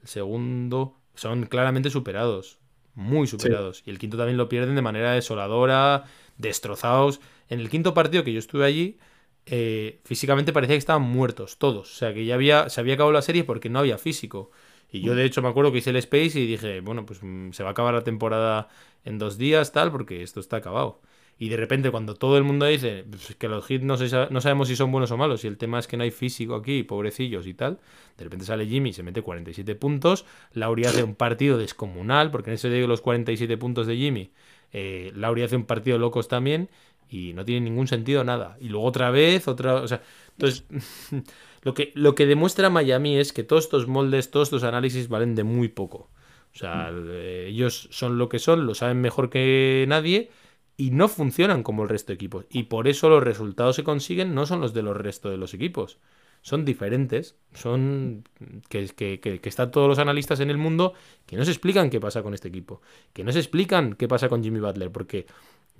[0.00, 2.58] El segundo son claramente superados.
[2.94, 3.82] Muy superados.
[3.84, 6.04] Y el quinto también lo pierden de manera desoladora,
[6.38, 7.20] destrozados.
[7.50, 8.98] En el quinto partido que yo estuve allí,
[9.46, 11.92] eh, físicamente parecía que estaban muertos todos.
[11.92, 14.50] O sea, que ya había, se había acabado la serie porque no había físico.
[14.90, 17.50] Y yo, de hecho, me acuerdo que hice el Space y dije, bueno, pues mm,
[17.52, 18.68] se va a acabar la temporada
[19.04, 21.00] en dos días, tal, porque esto está acabado.
[21.38, 23.96] Y de repente, cuando todo el mundo dice pues, que los hits no,
[24.30, 26.56] no sabemos si son buenos o malos, y el tema es que no hay físico
[26.56, 27.78] aquí, pobrecillos y tal,
[28.16, 30.24] de repente sale Jimmy se mete 47 puntos.
[30.52, 34.32] Lauri hace un partido descomunal, porque en ese de los 47 puntos de Jimmy,
[34.72, 36.68] eh, Lauri hace un partido locos también,
[37.08, 38.56] y no tiene ningún sentido nada.
[38.60, 39.74] Y luego otra vez, otra.
[39.76, 40.64] O sea, entonces.
[41.62, 45.34] lo, que, lo que demuestra Miami es que todos estos moldes, todos estos análisis valen
[45.34, 46.10] de muy poco.
[46.54, 50.30] O sea, eh, ellos son lo que son, lo saben mejor que nadie
[50.76, 52.46] y no funcionan como el resto de equipos.
[52.50, 55.54] Y por eso los resultados que consiguen no son los de los restos de los
[55.54, 55.98] equipos.
[56.40, 58.24] Son diferentes, son
[58.68, 60.94] que, que, que, que, están todos los analistas en el mundo
[61.26, 62.80] que no se explican qué pasa con este equipo,
[63.12, 65.26] que no se explican qué pasa con Jimmy Butler, porque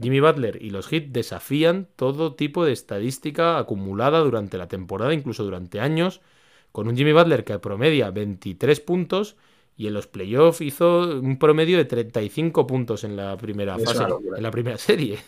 [0.00, 5.44] Jimmy Butler y los Heat desafían todo tipo de estadística acumulada durante la temporada, incluso
[5.44, 6.20] durante años,
[6.72, 9.36] con un Jimmy Butler que promedia 23 puntos
[9.76, 14.04] y en los playoffs hizo un promedio de 35 puntos en la primera fase,
[14.36, 15.18] en la primera serie.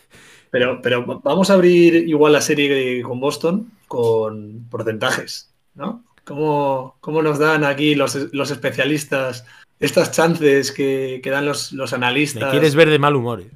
[0.49, 6.03] Pero, pero vamos a abrir igual la serie con Boston con porcentajes, ¿no?
[6.23, 9.45] ¿Cómo, cómo nos dan aquí los, especialistas
[9.79, 12.43] estas chances que, dan los, los, analistas?
[12.43, 13.41] Me quieres ver de mal humor.
[13.41, 13.49] ¿eh?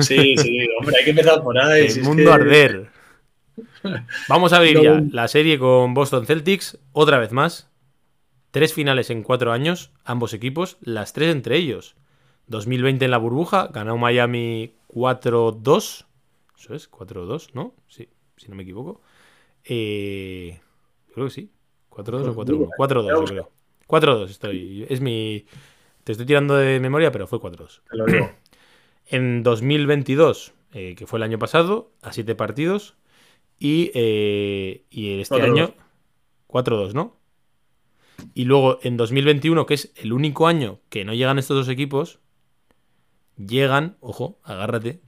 [0.00, 1.86] Sí, sí, hombre, hay que empezar por ahí.
[1.86, 2.88] El mundo arder.
[4.28, 7.68] Vamos a abrir ya la serie con Boston Celtics otra vez más.
[8.50, 11.94] Tres finales en cuatro años, ambos equipos, las tres entre ellos.
[12.48, 16.04] 2020 en la burbuja, ganó Miami 4-2.
[16.58, 17.74] Eso es, 4-2, ¿no?
[17.86, 19.00] Sí, si no me equivoco.
[19.64, 20.58] Eh,
[21.14, 21.50] creo que sí.
[21.90, 22.68] 4-2 o 4-1.
[22.78, 23.50] 4-2, yo creo.
[23.86, 24.86] 4-2 estoy.
[24.88, 25.44] Es mi.
[26.04, 27.80] Te estoy tirando de memoria, pero fue 4-2.
[29.12, 32.94] En 2022, eh, que fue el año pasado, a 7 partidos.
[33.58, 35.74] Y, eh, y este año.
[36.46, 37.16] 4-2, ¿no?
[38.34, 42.20] Y luego en 2021, que es el único año que no llegan estos dos equipos,
[43.36, 45.00] llegan, ojo, agárrate,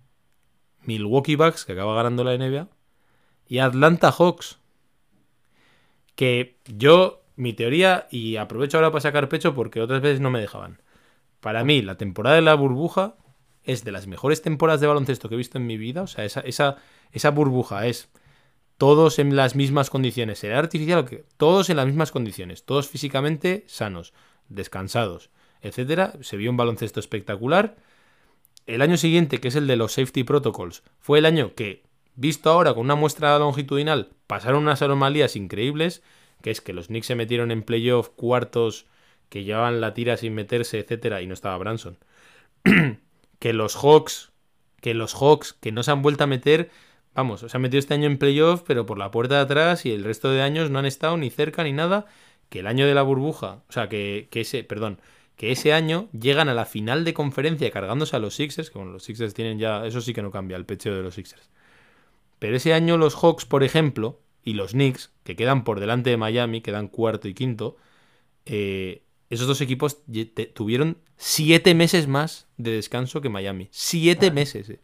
[0.84, 2.68] Milwaukee Bucks, que acaba ganando la NBA,
[3.46, 4.58] y Atlanta Hawks.
[6.14, 10.40] Que yo, mi teoría, y aprovecho ahora para sacar pecho porque otras veces no me
[10.40, 10.80] dejaban.
[11.40, 13.16] Para mí, la temporada de la burbuja
[13.64, 16.02] es de las mejores temporadas de baloncesto que he visto en mi vida.
[16.02, 16.76] O sea, esa, esa,
[17.12, 18.08] esa burbuja es
[18.78, 20.40] todos en las mismas condiciones.
[20.40, 24.12] Será artificial, que todos en las mismas condiciones, todos físicamente sanos,
[24.48, 26.14] descansados, etcétera.
[26.20, 27.76] Se vio un baloncesto espectacular.
[28.66, 32.50] El año siguiente, que es el de los safety protocols, fue el año que, visto
[32.50, 36.02] ahora con una muestra longitudinal, pasaron unas anomalías increíbles,
[36.42, 38.86] que es que los Knicks se metieron en playoff cuartos
[39.28, 41.98] que llevaban la tira sin meterse, etcétera, y no estaba Branson.
[43.38, 44.32] que los Hawks,
[44.80, 46.70] que los Hawks que no se han vuelto a meter
[47.14, 49.92] Vamos, se han metido este año en playoff, pero por la puerta de atrás y
[49.92, 52.06] el resto de años no han estado ni cerca ni nada.
[52.48, 55.00] Que el año de la burbuja, o sea, que, ese, perdón,
[55.36, 58.92] que ese año llegan a la final de conferencia cargándose a los Sixers, que bueno,
[58.92, 61.50] los Sixers tienen ya, eso sí que no cambia, el pecho de los Sixers.
[62.42, 66.16] Pero ese año los Hawks, por ejemplo, y los Knicks, que quedan por delante de
[66.16, 67.76] Miami, quedan cuarto y quinto,
[68.46, 70.02] eh, esos dos equipos
[70.52, 73.68] tuvieron siete meses más de descanso que Miami.
[73.70, 74.70] Siete meses.
[74.70, 74.80] Eh.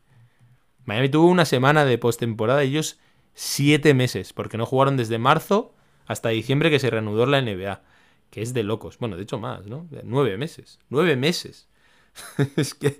[0.84, 3.00] Miami tuvo una semana de postemporada y ellos
[3.34, 5.74] siete meses, porque no jugaron desde marzo
[6.06, 7.82] hasta diciembre que se reanudó la NBA,
[8.30, 8.98] que es de locos.
[8.98, 9.88] Bueno, de hecho más, ¿no?
[10.04, 10.78] Nueve meses.
[10.90, 11.68] Nueve meses.
[12.56, 12.98] es que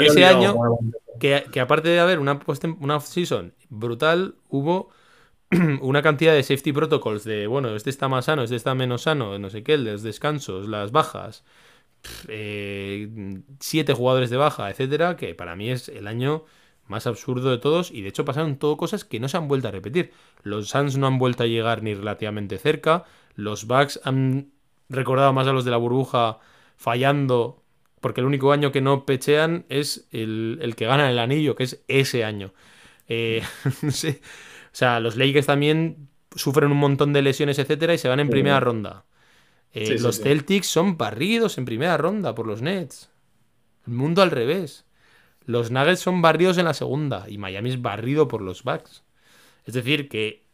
[0.00, 0.56] ese año,
[1.18, 2.40] que, aparte de haber una,
[2.80, 4.90] una off-season brutal, hubo
[5.80, 9.38] una cantidad de safety protocols de, bueno, este está más sano, este está menos sano,
[9.38, 11.44] no sé qué, los descansos, las bajas,
[12.28, 16.44] eh, siete jugadores de baja, etcétera, que para mí es el año
[16.86, 19.68] más absurdo de todos y de hecho pasaron todo cosas que no se han vuelto
[19.68, 20.12] a repetir.
[20.42, 24.52] Los Suns no han vuelto a llegar ni relativamente cerca, los Bucks han
[24.88, 26.38] recordado más a los de la burbuja
[26.76, 27.61] fallando
[28.02, 31.82] porque el único año que no pechean es el, que gana el anillo, que es
[31.86, 32.52] ese año.
[33.08, 33.42] Eh,
[33.82, 34.20] no sé.
[34.66, 38.28] O sea, los Lakers también sufren un montón de lesiones, etcétera, y se van en
[38.28, 39.06] primera ronda.
[39.72, 43.08] Eh, los Celtics son barridos en primera ronda por los Nets.
[43.86, 44.84] El mundo al revés.
[45.44, 49.04] Los Nuggets son barridos en la segunda y Miami es barrido por los Bucks.
[49.64, 50.44] Es decir, que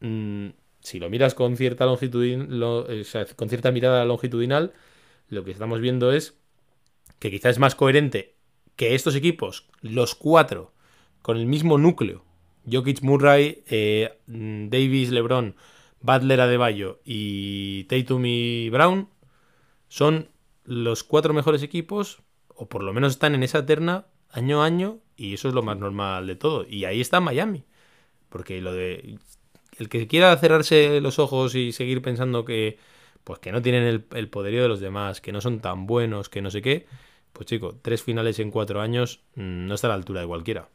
[0.00, 0.48] mm,
[0.80, 2.26] si lo miras con cierta longitud,
[3.36, 4.74] con cierta mirada longitudinal,
[5.28, 6.38] lo que estamos viendo es
[7.24, 8.34] que quizás es más coherente
[8.76, 10.74] que estos equipos, los cuatro,
[11.22, 12.22] con el mismo núcleo,
[12.70, 15.56] Jokic Murray, eh, Davis, LeBron,
[16.02, 18.24] Butler Adebayo y Tatum
[18.70, 19.08] Brown,
[19.88, 20.28] son
[20.64, 24.98] los cuatro mejores equipos, o por lo menos están en esa terna año a año,
[25.16, 26.66] y eso es lo más normal de todo.
[26.68, 27.64] Y ahí está Miami.
[28.28, 29.18] Porque lo de.
[29.78, 32.76] El que quiera cerrarse los ojos y seguir pensando que.
[33.22, 36.42] Pues que no tienen el poderío de los demás, que no son tan buenos, que
[36.42, 36.86] no sé qué.
[37.34, 40.68] Pues chico, tres finales en cuatro años mm, no está a la altura de cualquiera.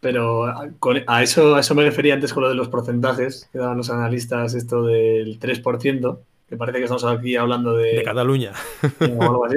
[0.00, 3.78] Pero a, eso, a eso me refería antes con lo de los porcentajes que daban
[3.78, 7.94] los analistas, esto del 3%, que parece que estamos aquí hablando de...
[7.94, 8.52] De Cataluña.
[9.00, 9.56] O algo así.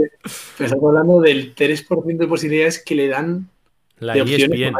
[0.63, 3.49] Estamos hablando del 3% de posibilidades que le dan
[3.99, 4.73] la de opciones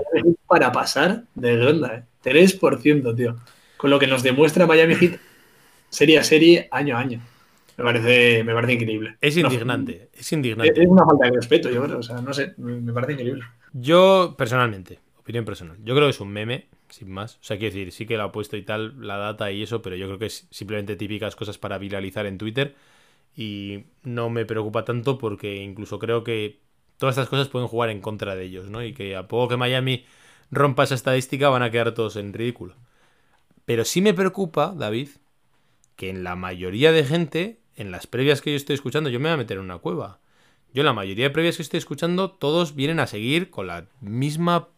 [0.47, 1.95] para pasar de ronda.
[1.97, 2.03] ¿eh?
[2.23, 3.35] 3%, tío.
[3.75, 5.19] Con lo que nos demuestra Miami Heat
[5.89, 7.21] serie a serie, año a año.
[7.77, 9.17] Me parece, me parece increíble.
[9.21, 10.81] Es indignante, es indignante.
[10.81, 11.99] Es una falta de respeto, yo creo.
[11.99, 13.43] O sea, no sé, me parece increíble.
[13.71, 17.35] Yo, personalmente, opinión personal, yo creo que es un meme, sin más.
[17.35, 19.83] O sea, quiero decir, sí que lo ha puesto y tal, la data y eso,
[19.83, 22.75] pero yo creo que es simplemente típicas cosas para viralizar en Twitter.
[23.35, 26.59] Y no me preocupa tanto porque incluso creo que
[26.97, 28.83] todas estas cosas pueden jugar en contra de ellos, ¿no?
[28.83, 30.03] Y que a poco que Miami
[30.49, 32.75] rompa esa estadística van a quedar todos en ridículo.
[33.65, 35.09] Pero sí me preocupa, David,
[35.95, 39.29] que en la mayoría de gente en las previas que yo estoy escuchando, yo me
[39.29, 40.19] voy a meter en una cueva.
[40.73, 44.69] Yo la mayoría de previas que estoy escuchando, todos vienen a seguir con la misma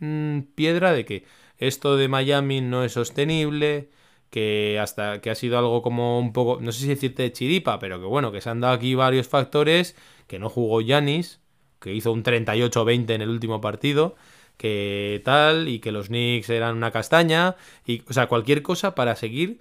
[0.00, 1.24] mm, piedra de que
[1.58, 3.90] esto de Miami no es sostenible,
[4.30, 8.00] que hasta que ha sido algo como un poco, no sé si decirte chiripa, pero
[8.00, 9.94] que bueno, que se han dado aquí varios factores,
[10.26, 11.40] que no jugó Yanis,
[11.80, 14.16] que hizo un 38-20 en el último partido,
[14.56, 19.14] que tal, y que los Knicks eran una castaña, y, o sea, cualquier cosa para
[19.14, 19.60] seguir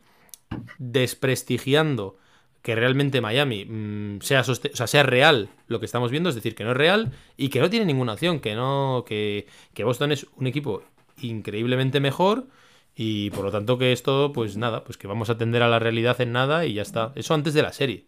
[0.79, 2.17] desprestigiando
[2.65, 6.71] que realmente Miami mm, sea, sea real lo que estamos viendo, es decir, que no
[6.71, 10.47] es real y que no tiene ninguna opción, que no que, que Boston es un
[10.47, 10.81] equipo
[11.21, 12.47] increíblemente mejor
[12.95, 15.77] y por lo tanto que esto, pues nada, pues que vamos a atender a la
[15.77, 17.11] realidad en nada y ya está.
[17.13, 18.07] Eso antes de la serie.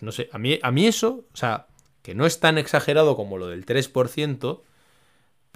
[0.00, 1.66] No sé, a mí, a mí eso, o sea,
[2.02, 4.60] que no es tan exagerado como lo del 3%,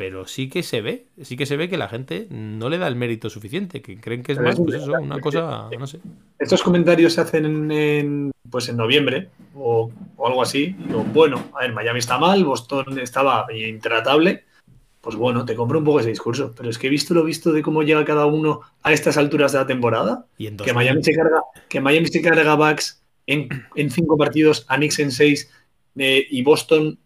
[0.02, 2.88] pero sí que se ve, sí que se ve que la gente no le da
[2.88, 6.00] el mérito suficiente, que creen que es más, pues eso, una cosa, no sé.
[6.40, 9.92] Estos comentarios se hacen en, pues en noviembre o,
[10.26, 10.74] algo así.
[11.12, 14.42] bueno, a ver, Miami está mal, Boston estaba intratable.
[15.00, 16.52] Pues bueno, te compro un poco ese discurso.
[16.56, 19.52] Pero es que he visto lo visto de cómo llega cada uno a estas alturas
[19.52, 20.26] de la temporada.
[20.36, 24.98] que Miami se carga, que Miami se carga backs en, en cinco partidos, a Knicks
[24.98, 25.48] en seis,
[25.96, 26.98] eh, y Boston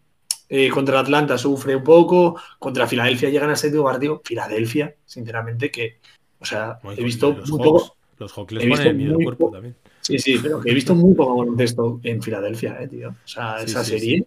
[0.49, 4.21] eh, contra Atlanta sufre un poco, contra Filadelfia llegan al séptimo partido.
[4.23, 5.99] Filadelfia, sinceramente, que,
[6.39, 7.97] o sea, he visto muy poco.
[8.19, 9.75] Los Hawks les ponen el cuerpo también.
[10.01, 13.09] Sí, sí, pero que he visto muy poco baloncesto en Filadelfia, eh, tío.
[13.09, 14.25] O sea, esa serie.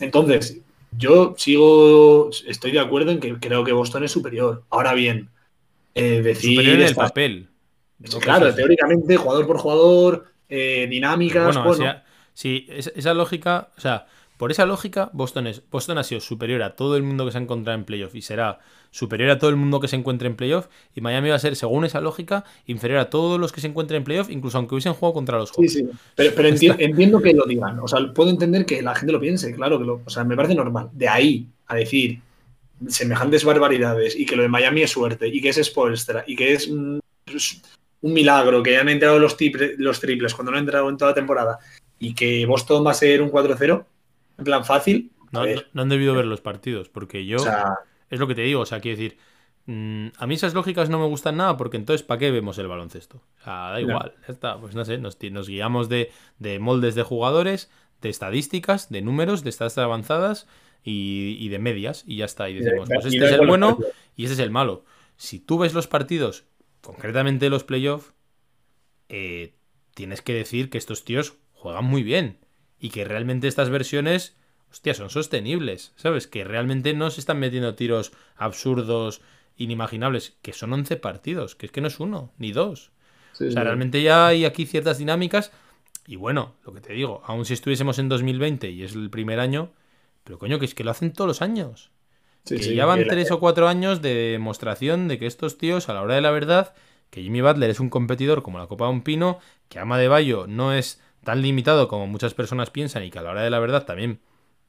[0.00, 0.60] Entonces,
[0.90, 4.64] yo sigo, estoy de acuerdo en que creo que Boston es superior.
[4.68, 5.30] Ahora bien,
[5.94, 6.56] eh, decir.
[6.56, 7.48] Superior en el papel.
[8.20, 11.56] claro, teóricamente, jugador por jugador, eh, dinámicas.
[11.64, 12.02] Bueno,
[12.34, 14.06] sí, esa lógica, o sea,
[14.42, 17.38] por esa lógica, Boston, es, Boston ha sido superior a todo el mundo que se
[17.38, 18.58] ha encontrado en playoff y será
[18.90, 20.66] superior a todo el mundo que se encuentre en playoff.
[20.96, 23.98] Y Miami va a ser, según esa lógica, inferior a todos los que se encuentren
[23.98, 25.72] en playoff, incluso aunque hubiesen jugado contra los Hawks.
[25.72, 25.90] Sí, sí.
[26.16, 27.78] Pero, entiendo que lo digan.
[27.78, 30.02] O sea, puedo entender que la gente lo piense, claro que lo.
[30.04, 30.90] O sea, me parece normal.
[30.92, 32.18] De ahí a decir
[32.88, 36.54] semejantes barbaridades y que lo de Miami es suerte y que es Spolstra y que
[36.54, 37.00] es un,
[38.00, 39.36] milagro que hayan entrado los,
[39.78, 41.60] los triples cuando no han entrado en toda la temporada
[42.02, 43.84] y que Boston va a ser un 4-0,
[44.42, 45.12] en plan fácil.
[45.30, 47.38] No, han debido ver los partidos, porque yo.
[48.10, 49.18] es lo que te digo, o sea, quiero decir.
[49.64, 52.66] Mm, a mí esas lógicas no me gustan nada porque entonces ¿para qué vemos el
[52.66, 53.22] baloncesto?
[53.40, 55.16] O sea, da igual, ya está, pues no sé, nos,
[55.46, 56.10] guiamos de,
[56.58, 57.70] moldes de jugadores,
[58.00, 60.48] de estadísticas, de números, de estadísticas avanzadas
[60.82, 62.50] y, de medias y ya está.
[62.50, 63.78] Y decimos, pues este es el bueno
[64.16, 64.84] y este es el malo.
[65.16, 66.44] Si tú ves los partidos,
[66.80, 68.14] concretamente los playoffs,
[69.08, 69.54] eh,
[69.94, 72.38] tienes que decir que estos tíos juegan muy bien
[72.82, 74.34] y que realmente estas versiones,
[74.70, 76.26] hostia, son sostenibles, ¿sabes?
[76.26, 79.22] Que realmente no se están metiendo tiros absurdos,
[79.56, 82.90] inimaginables, que son 11 partidos, que es que no es uno, ni dos.
[83.34, 85.52] o sea, realmente ya hay aquí ciertas dinámicas
[86.08, 89.38] y bueno, lo que te digo, aun si estuviésemos en 2020 y es el primer
[89.38, 89.70] año,
[90.24, 91.92] pero coño, que es que lo hacen todos los años.
[92.44, 96.02] que ya van tres o cuatro años de demostración de que estos tíos, a la
[96.02, 96.74] hora de la verdad,
[97.10, 100.08] que Jimmy Butler es un competidor como la Copa de un Pino, que Ama de
[100.08, 103.50] Bayo no es tan limitado como muchas personas piensan y que a la hora de
[103.50, 104.20] la verdad también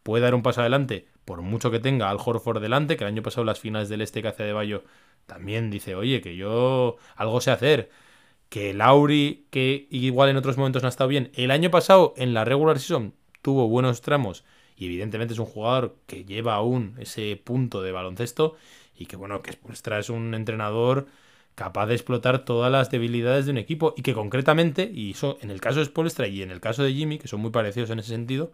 [0.03, 3.23] puede dar un paso adelante, por mucho que tenga al Horford delante, que el año
[3.23, 4.83] pasado las finales del este que hace de Bayo
[5.25, 7.89] también dice, oye, que yo algo sé hacer.
[8.49, 12.33] Que Lauri, que igual en otros momentos no ha estado bien, el año pasado en
[12.33, 14.43] la regular season tuvo buenos tramos
[14.75, 18.55] y evidentemente es un jugador que lleva aún ese punto de baloncesto
[18.95, 21.07] y que bueno, que es un entrenador
[21.55, 25.51] capaz de explotar todas las debilidades de un equipo y que concretamente, y eso en
[25.51, 27.99] el caso de Spolstra y en el caso de Jimmy, que son muy parecidos en
[27.99, 28.51] ese sentido,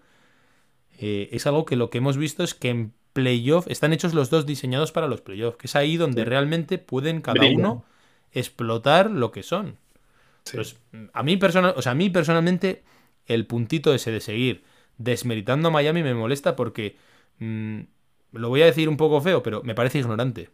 [0.97, 4.29] eh, es algo que lo que hemos visto es que en playoff están hechos los
[4.29, 7.85] dos diseñados para los playoffs, que es ahí donde realmente pueden cada uno
[8.31, 9.77] explotar lo que son.
[11.13, 12.83] a mí, personal, o sea, a mí personalmente
[13.25, 14.63] el puntito ese de seguir
[14.97, 16.97] desmeritando a Miami me molesta porque
[17.39, 17.79] mm,
[18.33, 20.49] lo voy a decir un poco feo, pero me parece ignorante.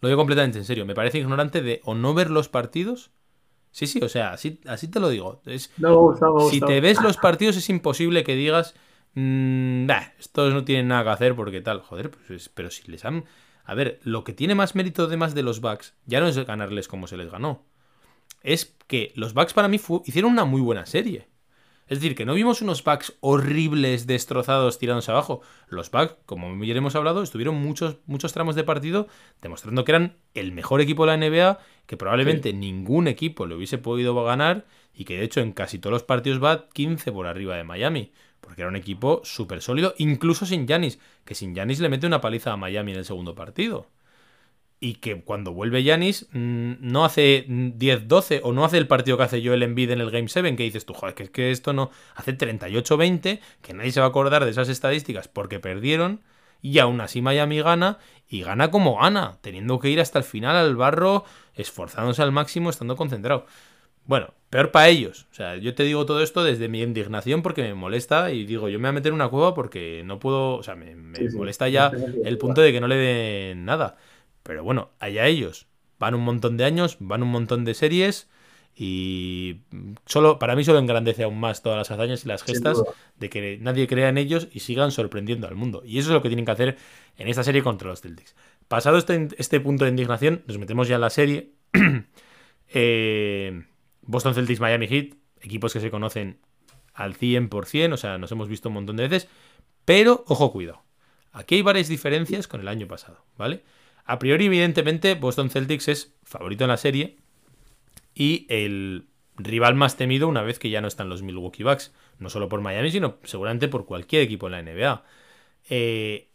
[0.00, 0.86] Lo digo completamente en serio.
[0.86, 3.10] Me parece ignorante de o no ver los partidos.
[3.70, 5.42] Sí, sí, o sea, así, así te lo digo.
[5.44, 5.70] Es,
[6.50, 8.74] si te ves los partidos es imposible que digas,
[9.14, 9.88] mmm,
[10.18, 11.80] estos no tienen nada que hacer porque tal.
[11.82, 13.24] Joder, pues, pero si les han...
[13.64, 16.88] A ver, lo que tiene más mérito además de los Bucks ya no es ganarles
[16.88, 17.66] como se les ganó.
[18.42, 21.28] Es que los Bucks para mí hicieron una muy buena serie.
[21.88, 25.40] Es decir, que no vimos unos packs horribles, destrozados, tirándose abajo.
[25.68, 29.08] Los packs, como ya hemos hablado, estuvieron muchos, muchos tramos de partido
[29.40, 33.78] demostrando que eran el mejor equipo de la NBA, que probablemente ningún equipo le hubiese
[33.78, 37.56] podido ganar y que de hecho en casi todos los partidos va 15 por arriba
[37.56, 38.12] de Miami.
[38.40, 42.20] Porque era un equipo súper sólido, incluso sin Yanis, que sin Yanis le mete una
[42.20, 43.86] paliza a Miami en el segundo partido
[44.80, 49.24] y que cuando vuelve Yanis mm, no hace 10-12 o no hace el partido que
[49.24, 51.72] hace Joel Embiid en el Game 7 que dices tú, joder, que es que esto
[51.72, 56.20] no hace 38-20, que nadie se va a acordar de esas estadísticas porque perdieron
[56.62, 57.98] y aún así Miami gana
[58.28, 61.24] y gana como gana, teniendo que ir hasta el final al barro,
[61.54, 63.46] esforzándose al máximo, estando concentrado.
[64.04, 65.26] Bueno, peor para ellos.
[65.30, 68.68] O sea, yo te digo todo esto desde mi indignación porque me molesta y digo,
[68.68, 71.68] yo me voy a meter en una cueva porque no puedo, o sea, me, molesta
[71.68, 71.92] ya
[72.24, 73.98] el punto de que no le den nada.
[74.48, 75.66] Pero bueno, allá ellos.
[75.98, 78.30] Van un montón de años, van un montón de series
[78.74, 79.58] y
[80.06, 82.82] solo para mí solo engrandece aún más todas las hazañas y las gestas
[83.16, 85.82] de que nadie crea en ellos y sigan sorprendiendo al mundo.
[85.84, 86.78] Y eso es lo que tienen que hacer
[87.18, 88.34] en esta serie contra los Celtics.
[88.68, 91.52] Pasado este, este punto de indignación, nos metemos ya en la serie.
[92.70, 93.64] Eh,
[94.02, 96.38] Boston Celtics, Miami Heat, equipos que se conocen
[96.92, 99.26] al 100%, o sea, nos hemos visto un montón de veces,
[99.86, 100.82] pero ojo, cuidado.
[101.32, 103.62] Aquí hay varias diferencias con el año pasado, ¿vale?
[104.08, 107.18] A priori, evidentemente, Boston Celtics es favorito en la serie
[108.14, 109.06] y el
[109.36, 111.92] rival más temido una vez que ya no están los Milwaukee Bucks.
[112.18, 115.04] No solo por Miami, sino seguramente por cualquier equipo en la NBA.
[115.68, 116.30] Eh,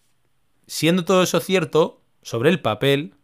[0.67, 3.15] siendo todo eso cierto, sobre el papel,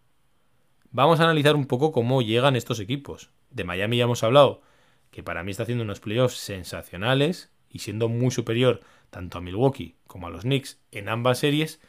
[0.89, 3.30] vamos a analizar un poco cómo llegan estos equipos.
[3.52, 4.64] De Miami ya hemos hablado,
[5.12, 8.82] que para mí está haciendo unos playoffs sensacionales y siendo muy superior
[9.12, 11.80] tanto a Milwaukee como a los Knicks en ambas series.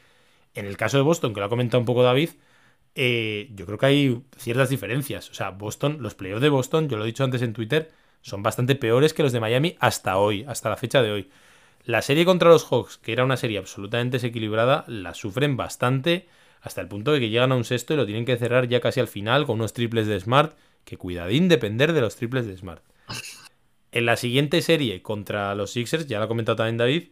[0.53, 2.29] En el caso de Boston, que lo ha comentado un poco David,
[2.95, 5.29] eh, yo creo que hay ciertas diferencias.
[5.29, 8.43] O sea, Boston, los playoffs de Boston, yo lo he dicho antes en Twitter, son
[8.43, 11.29] bastante peores que los de Miami hasta hoy, hasta la fecha de hoy.
[11.85, 16.27] La serie contra los Hawks, que era una serie absolutamente desequilibrada, la sufren bastante
[16.61, 18.81] hasta el punto de que llegan a un sexto y lo tienen que cerrar ya
[18.81, 22.55] casi al final con unos triples de Smart, que cuidadín depender de los triples de
[22.55, 22.83] Smart.
[23.91, 27.09] En la siguiente serie contra los Sixers, ya lo ha comentado también David,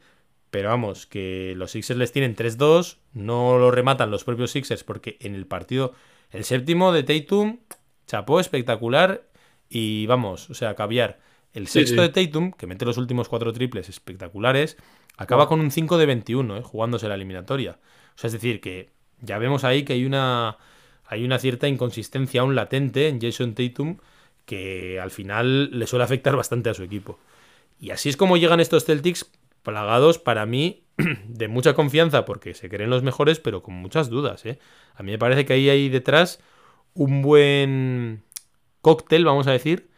[0.51, 5.17] pero vamos, que los Sixers les tienen 3-2, no lo rematan los propios Sixers porque
[5.19, 5.93] en el partido,
[6.31, 7.59] el séptimo de Tatum,
[8.07, 9.23] chapó espectacular
[9.69, 11.19] y vamos, o sea, caviar.
[11.53, 14.77] El sexto de Tatum, que mete los últimos cuatro triples espectaculares,
[15.17, 17.79] acaba con un 5 de 21, eh, jugándose la eliminatoria.
[18.15, 18.89] O sea, es decir, que
[19.21, 20.57] ya vemos ahí que hay una,
[21.05, 23.97] hay una cierta inconsistencia aún latente en Jason Tatum
[24.45, 27.19] que al final le suele afectar bastante a su equipo.
[27.79, 29.29] Y así es como llegan estos Celtics
[29.69, 30.83] plagados para mí
[31.27, 34.45] de mucha confianza porque se creen los mejores, pero con muchas dudas.
[34.45, 34.59] ¿eh?
[34.95, 36.41] A mí me parece que ahí hay detrás
[36.93, 38.23] un buen
[38.81, 39.89] cóctel, vamos a decir,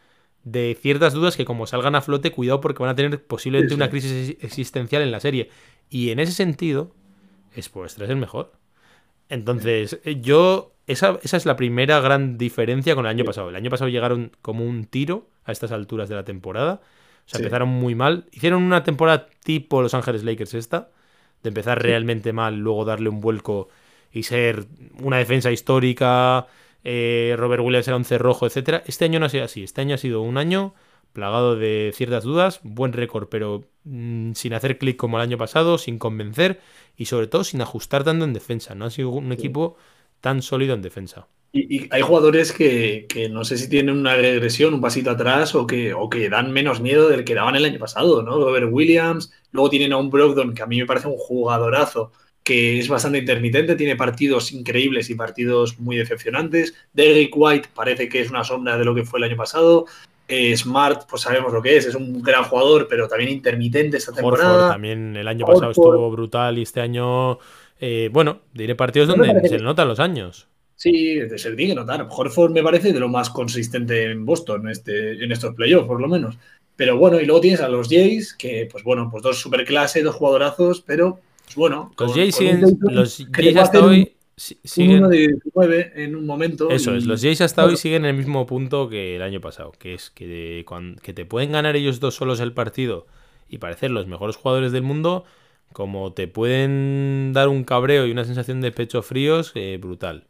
[0.44, 3.90] de ciertas dudas que como salgan a flote, cuidado porque van a tener posiblemente una
[3.90, 5.50] crisis existencial en la serie.
[5.88, 6.94] Y en ese sentido,
[7.60, 8.52] Spoelstra es el mejor.
[9.28, 13.48] Entonces, yo esa, es la primera gran diferencia con el año pasado.
[13.48, 16.80] El año pasado llegaron como un tiro a estas alturas de la temporada.
[17.26, 18.26] O sea, empezaron muy mal.
[18.32, 20.90] Hicieron una temporada tipo Los Ángeles Lakers esta,
[21.42, 23.68] de empezar realmente mal, luego darle un vuelco
[24.12, 24.66] y ser
[25.00, 26.46] una defensa histórica.
[26.84, 28.82] Eh, Robert Williams era un cerrojo, etcétera.
[28.86, 29.62] Este año no ha sido así.
[29.62, 30.74] Este año ha sido un año
[31.12, 35.78] plagado de ciertas dudas, buen récord, pero mm, sin hacer clic como el año pasado,
[35.78, 36.60] sin convencer
[36.96, 38.74] y sobre todo sin ajustar tanto en defensa.
[38.74, 39.76] No ha sido un equipo
[40.20, 41.26] tan sólido en defensa.
[41.52, 45.92] Y, hay jugadores que, no sé si tienen una regresión, un pasito atrás o que,
[45.92, 48.42] o que dan menos miedo del que daban el año pasado, ¿no?
[48.42, 52.10] Robert Williams, luego tienen a un Brogdon que a mí me parece un jugadorazo,
[52.42, 56.74] que es bastante intermitente, tiene partidos increíbles y partidos muy decepcionantes.
[56.92, 59.84] Derrick White parece que es una sombra de lo que fue el año pasado.
[60.28, 64.12] Eh, Smart, pues sabemos lo que es, es un gran jugador, pero también intermitente esta
[64.12, 64.70] temporada.
[64.70, 67.38] también el año pasado estuvo brutal y este año
[67.84, 70.46] eh, bueno, diré partidos donde se notan los años.
[70.82, 72.08] Sí, se tiene que notar.
[72.10, 76.08] Horford me parece de lo más consistente en Boston este, en estos playoffs, por lo
[76.08, 76.36] menos.
[76.74, 80.16] Pero bueno, y luego tienes a los Jays, que pues bueno, pues dos superclase, dos
[80.16, 81.92] jugadorazos, pero pues bueno.
[81.96, 82.36] Los Jays
[82.80, 86.68] los Jays hasta hoy siguen de en un momento.
[86.68, 89.70] Eso es, los Jays hasta hoy siguen en el mismo punto que el año pasado,
[89.78, 90.66] que es que,
[91.00, 93.06] que te pueden ganar ellos dos solos el partido
[93.48, 95.26] y parecer los mejores jugadores del mundo,
[95.72, 100.24] como te pueden dar un cabreo y una sensación de pecho fríos, eh, brutal.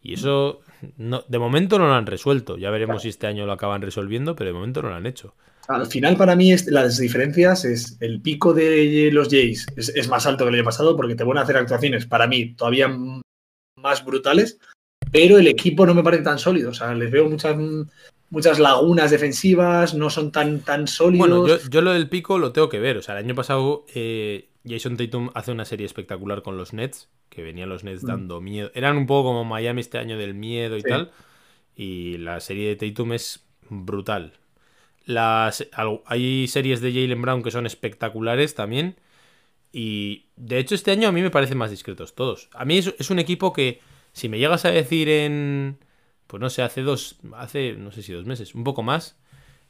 [0.00, 0.60] Y eso,
[0.96, 2.56] no, de momento no lo han resuelto.
[2.56, 5.34] Ya veremos si este año lo acaban resolviendo, pero de momento no lo han hecho.
[5.68, 10.44] Al final, para mí, las diferencias es el pico de los Jays es, más alto
[10.44, 12.88] que el año pasado porque te van a hacer actuaciones, para mí, todavía
[13.76, 14.58] más brutales,
[15.12, 16.70] pero el equipo no me parece tan sólido.
[16.70, 17.56] O sea, les veo muchas,
[18.30, 21.28] muchas lagunas defensivas, no son tan, tan sólidos.
[21.28, 22.96] Bueno, yo, yo, lo del pico lo tengo que ver.
[22.96, 27.08] O sea, el año pasado eh, Jason Tatum hace una serie espectacular con los Nets,
[27.28, 28.06] que venían los Nets mm.
[28.06, 28.70] dando miedo.
[28.74, 31.10] Eran un poco como Miami este año del miedo y tal.
[31.74, 34.32] Y la serie de Tatum es brutal.
[35.04, 35.66] Las,
[36.06, 38.96] hay series de Jalen Brown que son espectaculares también.
[39.72, 42.48] Y de hecho este año a mí me parecen más discretos todos.
[42.52, 43.80] A mí es, un equipo que
[44.12, 45.78] si me llegas a decir en...
[46.26, 47.16] Pues no sé, hace dos...
[47.34, 49.16] Hace no sé si dos meses, un poco más.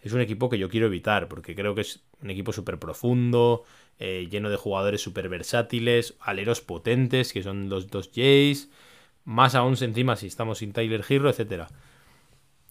[0.09, 3.65] Es un equipo que yo quiero evitar porque creo que es un equipo súper profundo,
[3.99, 8.71] eh, lleno de jugadores súper versátiles, aleros potentes, que son los dos Jays,
[9.25, 11.67] más aún encima si estamos sin Tyler Hero, etc.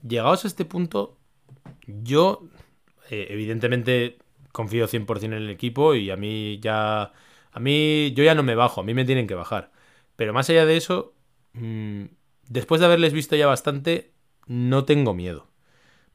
[0.01, 1.15] Llegados a este punto,
[1.85, 2.43] yo
[3.11, 4.17] eh, evidentemente
[4.51, 7.13] confío 100% en el equipo y a mí ya...
[7.51, 9.71] A mí yo ya no me bajo, a mí me tienen que bajar.
[10.15, 11.13] Pero más allá de eso,
[11.53, 12.05] mm,
[12.49, 14.11] después de haberles visto ya bastante,
[14.47, 15.46] no tengo miedo.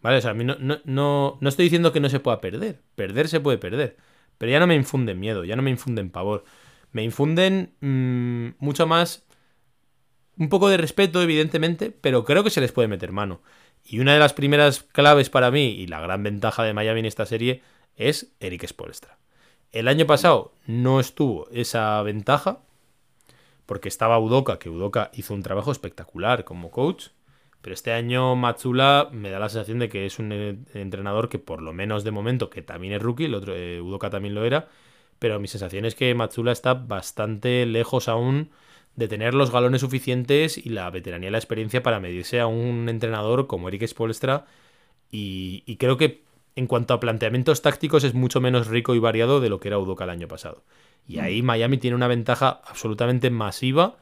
[0.02, 0.18] ¿Vale?
[0.18, 2.80] O sea, a mí no, no, no, no estoy diciendo que no se pueda perder.
[2.96, 3.96] Perder se puede perder.
[4.36, 6.44] Pero ya no me infunden miedo, ya no me infunden pavor.
[6.90, 9.24] Me infunden mm, mucho más
[10.36, 13.40] un poco de respeto, evidentemente, pero creo que se les puede meter mano.
[13.84, 17.06] Y una de las primeras claves para mí y la gran ventaja de Miami en
[17.06, 17.62] esta serie
[17.96, 19.18] es Eric Spolstra.
[19.70, 22.60] El año pasado no estuvo esa ventaja
[23.66, 27.08] porque estaba Udoka, que Udoka hizo un trabajo espectacular como coach,
[27.62, 31.38] pero este año Matsula me da la sensación de que es un eh, entrenador que
[31.38, 34.44] por lo menos de momento, que también es rookie, el otro eh, Udoka también lo
[34.44, 34.68] era,
[35.18, 38.50] pero mi sensación es que Matsula está bastante lejos aún
[38.96, 42.88] de tener los galones suficientes y la veteranía y la experiencia para medirse a un
[42.88, 44.44] entrenador como Eric Spolstra
[45.10, 46.24] y, y creo que
[46.56, 49.78] en cuanto a planteamientos tácticos es mucho menos rico y variado de lo que era
[49.78, 50.64] Udoka el año pasado.
[51.06, 53.96] Y ahí Miami tiene una ventaja absolutamente masiva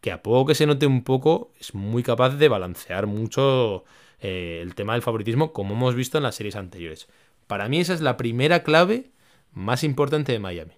[0.00, 3.84] que a poco que se note un poco, es muy capaz de balancear mucho
[4.20, 7.08] eh, el tema del favoritismo, como hemos visto en las series anteriores.
[7.46, 9.10] Para mí esa es la primera clave
[9.52, 10.74] más importante de Miami.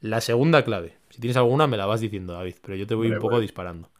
[0.00, 3.10] La segunda clave, si tienes alguna me la vas diciendo, David, pero yo te voy
[3.10, 3.90] un poco disparando.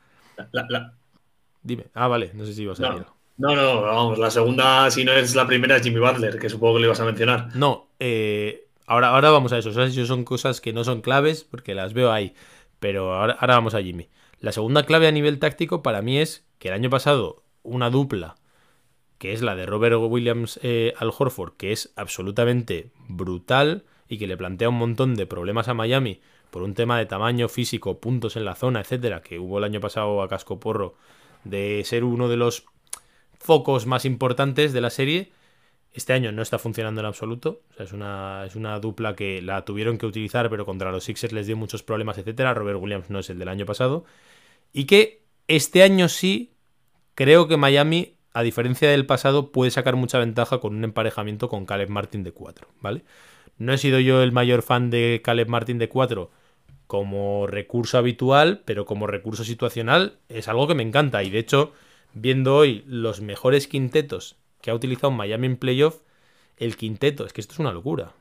[1.63, 1.87] Dime.
[1.95, 3.17] Ah, vale, no sé si ibas a decirlo.
[3.37, 6.75] No, no, vamos, la segunda, si no es la primera, es Jimmy Butler, que supongo
[6.75, 7.49] que le ibas a mencionar.
[7.55, 9.71] No, eh, ahora, ahora vamos a eso.
[9.71, 12.35] O son cosas que no son claves, porque las veo ahí.
[12.81, 14.09] Pero ahora, ahora vamos a Jimmy.
[14.41, 18.37] La segunda clave a nivel táctico para mí es que el año pasado una dupla,
[19.19, 24.27] que es la de Robert Williams eh, al Horford, que es absolutamente brutal y que
[24.27, 28.35] le plantea un montón de problemas a Miami por un tema de tamaño físico, puntos
[28.37, 30.95] en la zona, etcétera, que hubo el año pasado a casco porro
[31.45, 32.65] de ser uno de los
[33.39, 35.33] focos más importantes de la serie,
[35.93, 37.63] este año no está funcionando en absoluto.
[37.79, 41.47] Es una, es una dupla que la tuvieron que utilizar, pero contra los Sixers les
[41.47, 42.55] dio muchos problemas, etcétera.
[42.55, 44.05] Robert Williams no es el del año pasado.
[44.73, 46.53] Y que este año sí,
[47.15, 51.67] creo que Miami, a diferencia del pasado, puede sacar mucha ventaja con un emparejamiento con
[51.67, 53.03] Caleb Martin de 4, ¿vale?
[53.59, 56.31] No he sido yo el mayor fan de Caleb Martin de 4
[56.87, 61.23] como recurso habitual, pero como recurso situacional es algo que me encanta.
[61.23, 61.73] Y de hecho,
[62.15, 66.01] viendo hoy los mejores quintetos que ha utilizado Miami en playoff,
[66.57, 68.13] el quinteto, es que esto es una locura.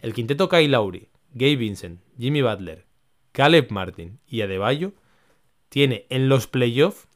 [0.00, 2.84] El quinteto Kyle Lowry, Gabe Vincent, Jimmy Butler,
[3.32, 4.92] Caleb Martin y Adebayo
[5.68, 7.06] tiene en los playoffs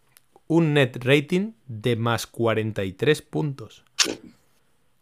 [0.47, 3.85] un net rating de más 43 puntos.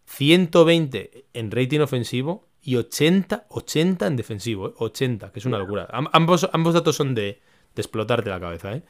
[0.06, 5.30] 120 en rating ofensivo y 80, 80 en defensivo, 80, ¿eh?
[5.32, 5.88] que es una locura.
[6.12, 7.40] ambos, ambos datos son de,
[7.74, 8.82] de explotarte la cabeza, ¿eh?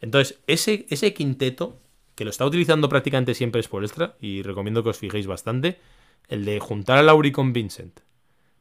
[0.00, 1.78] Entonces, ese, ese quinteto
[2.16, 5.78] que lo está utilizando prácticamente siempre es por extra, y recomiendo que os fijéis bastante,
[6.28, 8.00] el de juntar a Lauri con Vincent,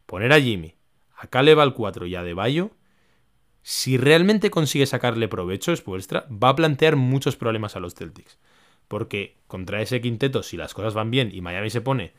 [0.06, 0.76] poner a Jimmy,
[1.18, 2.72] a Caleb al 4 y a Deballo,
[3.64, 8.38] si realmente consigue sacarle provecho es vuestra, va a plantear muchos problemas a los Celtics.
[8.88, 12.14] Porque contra ese quinteto, si las cosas van bien y Miami se pone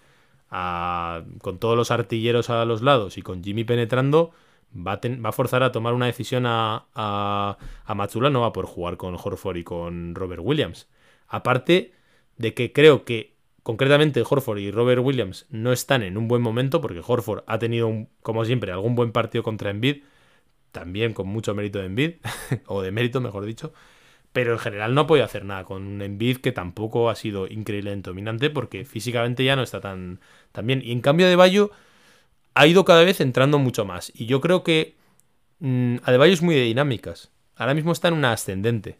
[0.49, 4.32] con todos los artilleros a los lados y con Jimmy penetrando,
[4.74, 8.66] va a, forzar a tomar una decisión a, a, a Matsula, no va a por
[8.66, 10.89] jugar con Horford y con Robert Williams.
[11.28, 11.92] Aparte
[12.36, 16.80] de que creo que concretamente Horford y Robert Williams no están en un buen momento,
[16.80, 20.02] porque Horford ha tenido, como siempre, algún buen partido contra Embiid,
[20.72, 22.12] también con mucho mérito de Embiid,
[22.66, 23.72] o de mérito, mejor dicho,
[24.32, 27.46] pero en general no ha podido hacer nada con un Embiid que tampoco ha sido
[27.48, 30.20] increíblemente dominante, porque físicamente ya no está tan,
[30.52, 30.82] tan bien.
[30.84, 31.70] Y en cambio, de Bayo
[32.54, 34.12] ha ido cada vez entrando mucho más.
[34.14, 34.96] Y yo creo que
[35.58, 37.32] mmm, Adebayo es muy de dinámicas.
[37.54, 38.98] Ahora mismo está en una ascendente.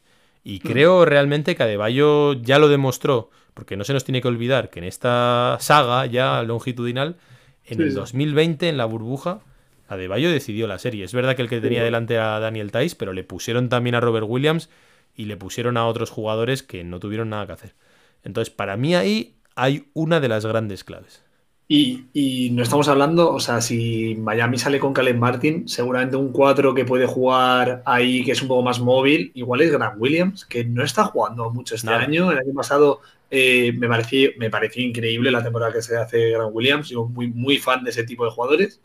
[0.49, 4.71] Y creo realmente que Adebayo ya lo demostró, porque no se nos tiene que olvidar
[4.71, 7.17] que en esta saga ya longitudinal,
[7.65, 9.41] en el 2020, en la burbuja,
[9.89, 11.05] Adebayo decidió la serie.
[11.05, 14.01] Es verdad que el que tenía delante era Daniel Tice, pero le pusieron también a
[14.01, 14.71] Robert Williams
[15.17, 17.75] y le pusieron a otros jugadores que no tuvieron nada que hacer.
[18.23, 21.25] Entonces, para mí ahí hay una de las grandes claves.
[21.69, 26.75] Y, no estamos hablando, o sea, si Miami sale con Caleb Martin, seguramente un 4
[26.75, 30.65] que puede jugar ahí, que es un poco más móvil, igual es Grant Williams, que
[30.65, 32.31] no está jugando mucho este año.
[32.31, 33.01] El año pasado
[33.33, 36.89] eh, me, pareció, me pareció increíble la temporada que se hace Grant Williams.
[36.89, 38.81] Yo muy, muy fan de ese tipo de jugadores.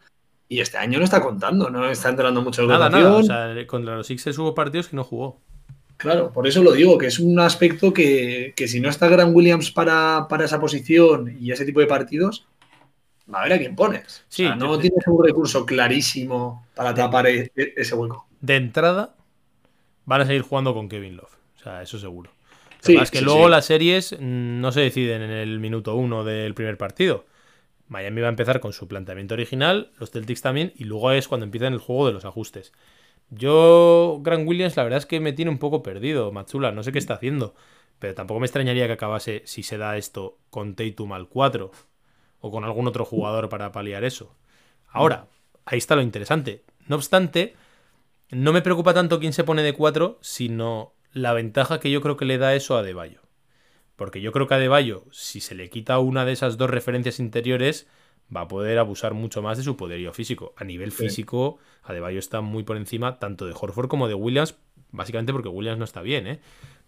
[0.50, 3.16] Y este año no está contando, no está entrando mucho en Nada, nada.
[3.16, 5.40] O sea, contra los Sixers hubo partidos que no jugó.
[5.98, 9.36] Claro, por eso lo digo, que es un aspecto que, que si no está Grant
[9.36, 12.48] Williams para, para esa posición y ese tipo de partidos,
[13.34, 14.26] a ver a quién pones.
[14.58, 18.28] no tienes un recurso clarísimo para tapar e, e, ese hueco.
[18.40, 19.16] De entrada,
[20.06, 21.38] van a seguir jugando con Kevin Love.
[21.58, 22.32] O sea, eso seguro.
[22.88, 26.78] Lo es que luego las series no se deciden en el minuto uno del primer
[26.78, 27.26] partido.
[27.88, 31.46] Miami va a empezar con su planteamiento original, los Celtics también, y luego es cuando
[31.46, 32.72] empiezan el juego de los ajustes.
[33.30, 36.72] Yo, Grant Williams, la verdad es que me tiene un poco perdido, Matsula.
[36.72, 37.54] No sé qué está haciendo.
[38.00, 41.72] Pero tampoco me extrañaría que acabase, si se da esto, con Tatum al 4
[42.42, 44.36] o con algún otro jugador para paliar eso.
[44.88, 45.28] Ahora,
[45.66, 46.64] ahí está lo interesante.
[46.88, 47.56] No obstante,
[48.30, 52.18] no me preocupa tanto quién se pone de 4, sino la ventaja que yo creo
[52.18, 53.22] que le da eso a Deballo.
[53.96, 57.20] Porque yo creo que a Deballo, si se le quita una de esas dos referencias
[57.20, 57.88] interiores,
[58.36, 60.54] va a poder abusar mucho más de su poderío físico.
[60.58, 64.56] A nivel físico, Adebayo está muy por encima tanto de Horford como de Williams,
[64.92, 66.40] básicamente porque Williams no está bien, ¿eh?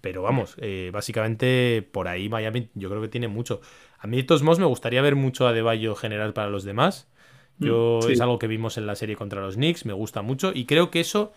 [0.02, 3.62] Pero vamos, eh, básicamente por ahí Miami yo creo que tiene mucho.
[4.04, 7.08] A mí de todos modos me gustaría ver mucho a Adebayo general para los demás.
[7.58, 10.52] Yo mm, es algo que vimos en la serie contra los Knicks, me gusta mucho
[10.54, 11.32] y creo que eso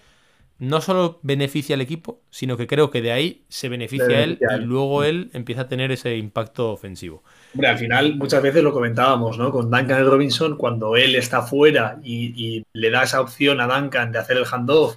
[0.59, 4.41] no solo beneficia al equipo, sino que creo que de ahí se beneficia a él
[4.41, 7.23] y luego él empieza a tener ese impacto ofensivo.
[7.55, 9.53] Hombre, al final muchas veces lo comentábamos, ¿no?
[9.53, 14.19] Con Duncan Robinson, cuando él está fuera y, le da esa opción a Duncan de
[14.19, 14.97] hacer el handoff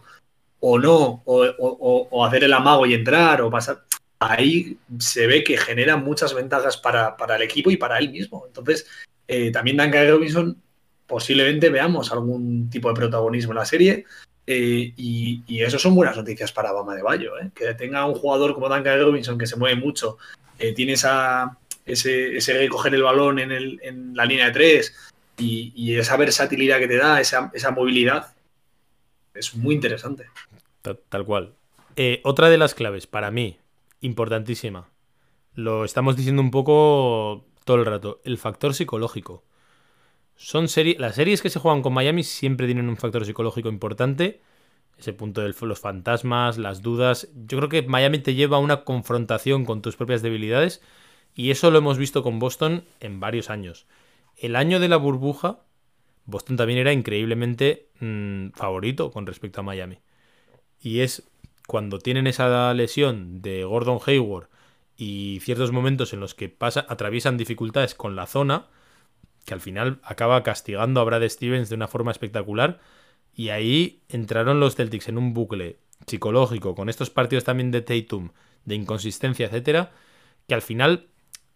[0.59, 3.83] o no, o, hacer el amago y entrar, o pasar.
[4.19, 8.43] Ahí se ve que genera muchas ventajas para, el equipo y para él mismo.
[8.45, 8.85] Entonces,
[9.27, 10.61] eh, también Duncan Robinson
[11.07, 14.05] posiblemente veamos algún tipo de protagonismo en la serie.
[14.45, 17.39] Eh, y, eso son buenas noticias para Bama de Bayo.
[17.39, 17.51] ¿eh?
[17.55, 20.17] Que tenga un jugador como Duncan Robinson que se mueve mucho,
[20.75, 24.93] tiene esa, ese, ese recoger el balón en, el, en, la línea de tres
[25.37, 28.33] y, esa versatilidad que te da, esa, movilidad,
[29.33, 30.25] es muy interesante.
[30.81, 31.53] Tal, cual.
[32.23, 33.57] otra de las claves para mí,
[34.01, 34.89] importantísima,
[35.53, 39.43] lo estamos diciendo un poco todo el rato, el factor psicológico.
[40.35, 40.99] son series.
[40.99, 44.41] Las series que se juegan con Miami siempre tienen un factor psicológico importante.
[44.97, 47.29] Ese punto de los fantasmas, las dudas.
[47.45, 50.81] Yo creo que Miami te lleva a una confrontación con tus propias debilidades.
[51.35, 53.85] Y eso lo hemos visto con Boston en varios años.
[54.35, 55.59] El año de la burbuja,
[56.25, 59.99] Boston también era increíblemente mm, favorito con respecto a Miami.
[60.81, 61.28] Y es
[61.69, 64.49] cuando tienen esa lesión de Gordon Hayward
[64.97, 68.65] y ciertos momentos en los que pasa, atraviesan dificultades con la zona,
[69.45, 72.79] que al final acaba castigando a Brad Stevens de una forma espectacular.
[73.35, 78.31] Y ahí entraron los Celtics en un bucle psicológico con estos partidos también de Tatum,
[78.65, 79.91] de inconsistencia, etcétera,
[80.47, 81.05] que al final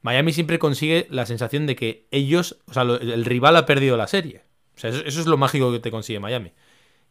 [0.04, 4.06] Miami siempre consigue la sensación de que ellos, o sea, el rival ha perdido la
[4.06, 4.44] serie.
[4.78, 6.52] O sea, eso, eso es lo mágico que te consigue Miami.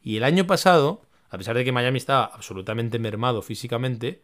[0.01, 1.03] Y el año pasado,
[1.33, 4.21] a pesar de que Miami estaba absolutamente mermado físicamente,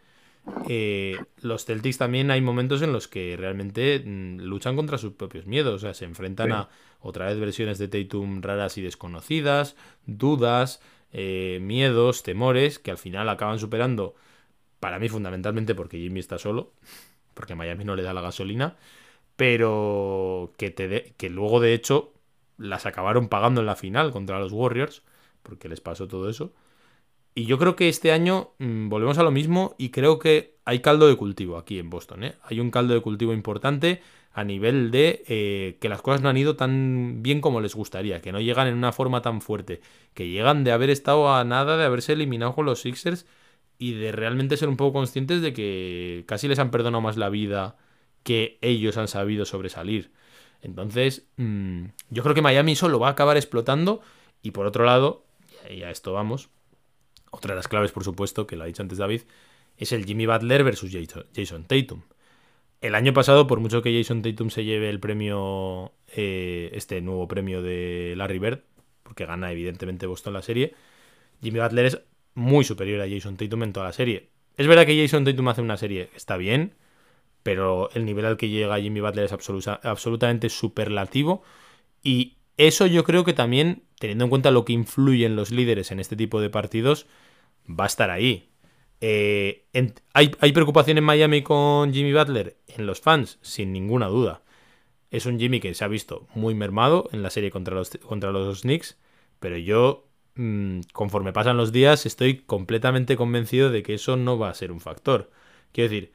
[0.69, 5.47] eh, los Celtics también hay momentos en los que realmente mm, luchan contra sus propios
[5.47, 5.75] miedos.
[5.75, 6.69] O sea, se enfrentan a
[7.01, 13.31] otra vez versiones de Tatum raras y desconocidas, dudas, eh, miedos, temores, que al final
[13.31, 14.15] acaban superando,
[14.79, 16.73] para mí fundamentalmente porque Jimmy está solo,
[17.33, 18.77] porque Miami no le da la gasolina,
[19.37, 22.13] pero que, te que luego de hecho
[22.59, 25.03] las acabaron pagando en la final contra los Warriors,
[25.43, 26.53] porque les pasó todo eso.
[27.39, 30.81] Y yo creo que este año mm, volvemos a lo mismo y creo que hay
[30.81, 32.25] caldo de cultivo aquí en Boston.
[32.25, 32.35] ¿eh?
[32.43, 36.37] Hay un caldo de cultivo importante a nivel de eh, que las cosas no han
[36.37, 39.81] ido tan bien como les gustaría, que no llegan en una forma tan fuerte,
[40.15, 43.25] que llegan de haber estado a nada, de haberse eliminado con los Sixers
[43.79, 47.29] y de realmente ser un poco conscientes de que casi les han perdonado más la
[47.29, 47.77] vida
[48.25, 50.11] que ellos han sabido sobresalir.
[50.61, 54.01] Entonces, mm, yo creo que Miami solo va a acabar explotando
[54.43, 55.25] y por otro lado,
[55.71, 56.49] y a esto vamos,
[57.31, 59.23] otra de las claves, por supuesto, que lo ha dicho antes David,
[59.77, 60.91] es el Jimmy Butler versus
[61.35, 62.03] Jason Tatum.
[62.81, 67.27] El año pasado, por mucho que Jason Tatum se lleve el premio, eh, este nuevo
[67.27, 68.61] premio de Larry Bird,
[69.03, 70.75] porque gana evidentemente Boston la serie,
[71.43, 72.01] Jimmy Butler es
[72.35, 74.29] muy superior a Jason Tatum en toda la serie.
[74.57, 76.75] Es verdad que Jason Tatum hace una serie, está bien,
[77.43, 81.43] pero el nivel al que llega Jimmy Butler es absolutamente superlativo
[82.03, 86.01] y eso yo creo que también, teniendo en cuenta lo que influyen los líderes en
[86.01, 87.07] este tipo de partidos,
[87.69, 88.51] va a estar ahí.
[89.01, 89.67] Eh,
[90.13, 92.57] ¿hay, preocupación en Miami con Jimmy Butler?
[92.67, 94.43] En los fans, sin ninguna duda.
[95.11, 98.33] Es un Jimmy que se ha visto muy mermado en la serie contra los, contra
[98.33, 98.99] los Knicks,
[99.39, 104.51] pero yo, mm, conforme pasan los días, estoy completamente convencido de que eso no va
[104.51, 105.31] a ser un factor.
[105.73, 106.13] Quiero decir,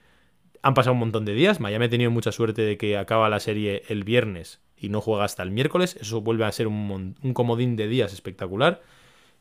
[0.64, 3.41] han pasado un montón de días, Miami ha tenido mucha suerte de que acaba la
[3.41, 7.76] serie el viernes y no juega hasta el miércoles, eso vuelve a ser un, comodín
[7.76, 8.82] de días espectacular.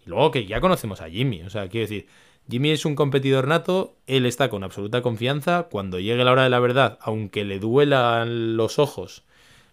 [0.05, 2.09] Y luego que ya conocemos a Jimmy, o sea, quiero decir,
[2.51, 6.51] Jimmy es un competidor nato, él está con absoluta confianza, cuando llegue la hora de
[6.51, 9.23] la verdad, aunque le duelan los ojos,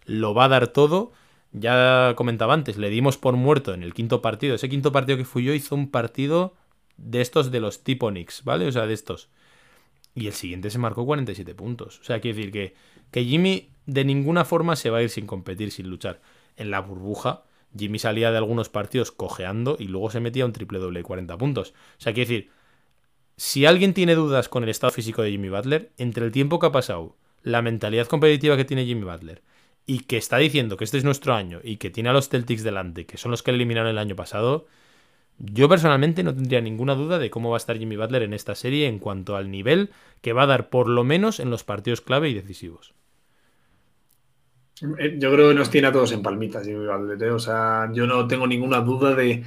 [0.05, 1.11] lo va a dar todo.
[1.51, 4.53] Ya comentaba antes, le dimos por muerto en el quinto partido.
[4.53, 6.53] Ese quinto partido que fui yo hizo un partido
[6.97, 8.67] de estos de los tipo Knicks, ¿vale?
[8.67, 9.29] O sea, de estos.
[10.19, 11.99] Y el siguiente se marcó 47 puntos.
[11.99, 12.73] O sea, quiero decir que,
[13.11, 16.21] que Jimmy de ninguna forma se va a ir sin competir, sin luchar.
[16.57, 17.43] En la burbuja,
[17.77, 21.37] Jimmy salía de algunos partidos cojeando y luego se metía un triple doble de 40
[21.37, 21.73] puntos.
[21.97, 22.51] O sea, quiero decir,
[23.37, 26.67] si alguien tiene dudas con el estado físico de Jimmy Butler, entre el tiempo que
[26.67, 29.41] ha pasado, la mentalidad competitiva que tiene Jimmy Butler
[29.85, 32.63] y que está diciendo que este es nuestro año y que tiene a los Celtics
[32.63, 34.67] delante, que son los que eliminaron el año pasado,
[35.39, 38.55] yo personalmente no tendría ninguna duda de cómo va a estar Jimmy Butler en esta
[38.55, 39.89] serie en cuanto al nivel
[40.21, 42.93] que va a dar por lo menos en los partidos clave y decisivos.
[44.81, 46.75] Eh, yo creo que nos tiene a todos en palmitas, ¿eh?
[46.75, 49.43] O sea, yo no tengo ninguna duda de,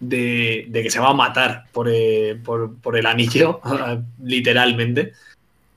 [0.00, 2.40] que se va a matar por, eh,
[2.94, 3.60] el anillo,
[4.22, 5.12] literalmente.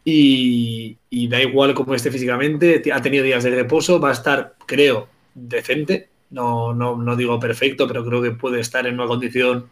[0.04, 0.98] Y,
[1.28, 6.11] da igual cómo esté físicamente, ha tenido días de reposo, va a estar, creo, decente.
[6.32, 9.66] No, no, no digo perfecto, pero creo que puede estar en una condición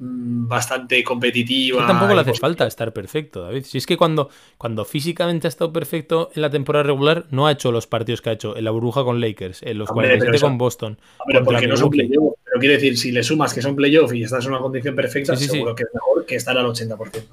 [0.00, 1.84] Mm, bastante competitiva.
[1.84, 3.64] tampoco le hace falta estar perfecto, David.
[3.64, 7.52] Si es que cuando, cuando físicamente ha estado perfecto en la temporada regular, no ha
[7.52, 10.56] hecho los partidos que ha hecho en la burbuja con Lakers, en los 47 con
[10.56, 10.98] Boston.
[11.44, 12.34] Porque no son playoff.
[12.44, 15.34] Pero quiere decir, si le sumas que son playoff y estás en una condición perfecta,
[15.34, 17.24] seguro que es mejor que estar al 80%.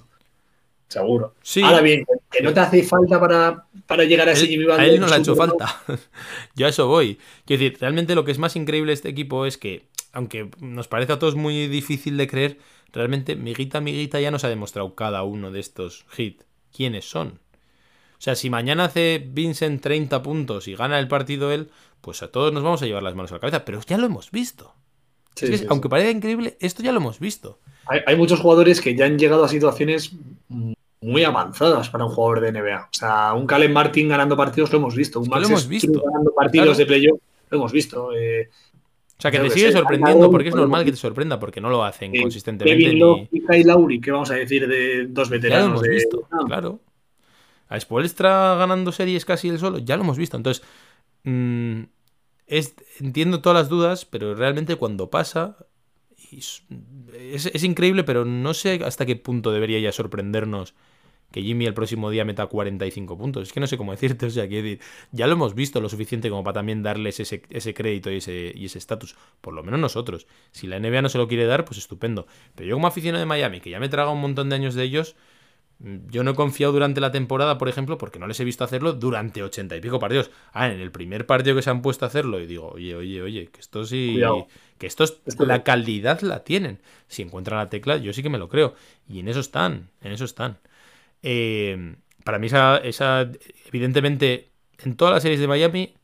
[0.88, 1.36] Seguro.
[1.64, 5.00] Ahora bien, que no te hace falta para, para llegar a ese Jimmy A él
[5.00, 5.84] no le ha hecho falta.
[6.56, 7.18] Yo a eso voy.
[7.46, 11.14] Quiero decir, realmente lo que es más increíble este equipo es que aunque nos parece
[11.14, 12.58] a todos muy difícil de creer,
[12.94, 17.40] realmente miguita miguita ya nos ha demostrado cada uno de estos hits quiénes son.
[18.18, 21.70] O sea, si mañana hace Vincent 30 puntos y gana el partido él,
[22.02, 24.06] pues a todos nos vamos a llevar las manos a la cabeza, pero ya lo
[24.06, 24.74] hemos visto.
[25.68, 27.60] aunque parezca increíble, esto ya lo hemos visto.
[27.88, 30.12] Hay, muchos jugadores que ya han llegado a situaciones
[31.06, 32.82] muy avanzadas para un jugador de NBA.
[32.82, 35.20] O sea, un Calen Martin ganando partidos lo hemos visto.
[35.20, 36.02] Un Max lo hemos visto.
[36.04, 38.12] ganando partidos de playoff lo hemos visto.
[38.14, 38.50] Eh,
[39.18, 41.84] o sea, que te sigue sorprendiendo porque es normal que te sorprenda, porque no lo
[41.84, 42.84] hacen consistentemente.
[42.84, 45.64] Kevin Love y Kyle Lauri, ¿qué vamos a decir de dos veteranos?
[45.64, 46.80] Ya lo hemos visto, claro.
[47.68, 50.38] A Spoelstra ganando series casi el solo, ya lo hemos visto.
[50.38, 50.64] Entonces,
[51.24, 51.84] mm,
[53.00, 55.58] entiendo todas las dudas, pero realmente cuando pasa,
[56.32, 60.74] es, increíble, pero no sé hasta qué punto debería ya sorprendernos
[61.36, 63.44] que Jimmy el próximo día meta 45 puntos.
[63.44, 64.80] Es que no sé cómo decirte, o sea, que
[65.12, 68.54] ya lo hemos visto lo suficiente como para también darles ese, ese crédito y ese
[68.56, 69.18] y ese estatus.
[69.42, 70.28] Por lo menos nosotros.
[70.52, 72.26] Si la NBA no se lo quiere dar, pues estupendo.
[72.56, 74.84] Pero yo como aficionado de Miami, que ya me traga un montón de años de
[74.84, 75.18] ellos,
[75.80, 78.94] yo no he confiado durante la temporada, por ejemplo, porque no les he visto hacerlo
[78.94, 80.32] durante ochenta y pico partidos.
[80.54, 83.22] Ah, en el primer partido que se han puesto a hacerlo, y digo, oye, oye,
[83.22, 84.22] oye, que esto sí.
[84.78, 85.20] Que esto es.
[85.40, 86.80] la calidad la tienen.
[87.10, 88.74] Si encuentran la tecla, yo sí que me lo creo.
[89.10, 90.60] Y en eso están, en eso están.
[91.28, 93.30] Eh, para mí, esa, esa.
[93.66, 95.96] Evidentemente, en todas las series de Miami,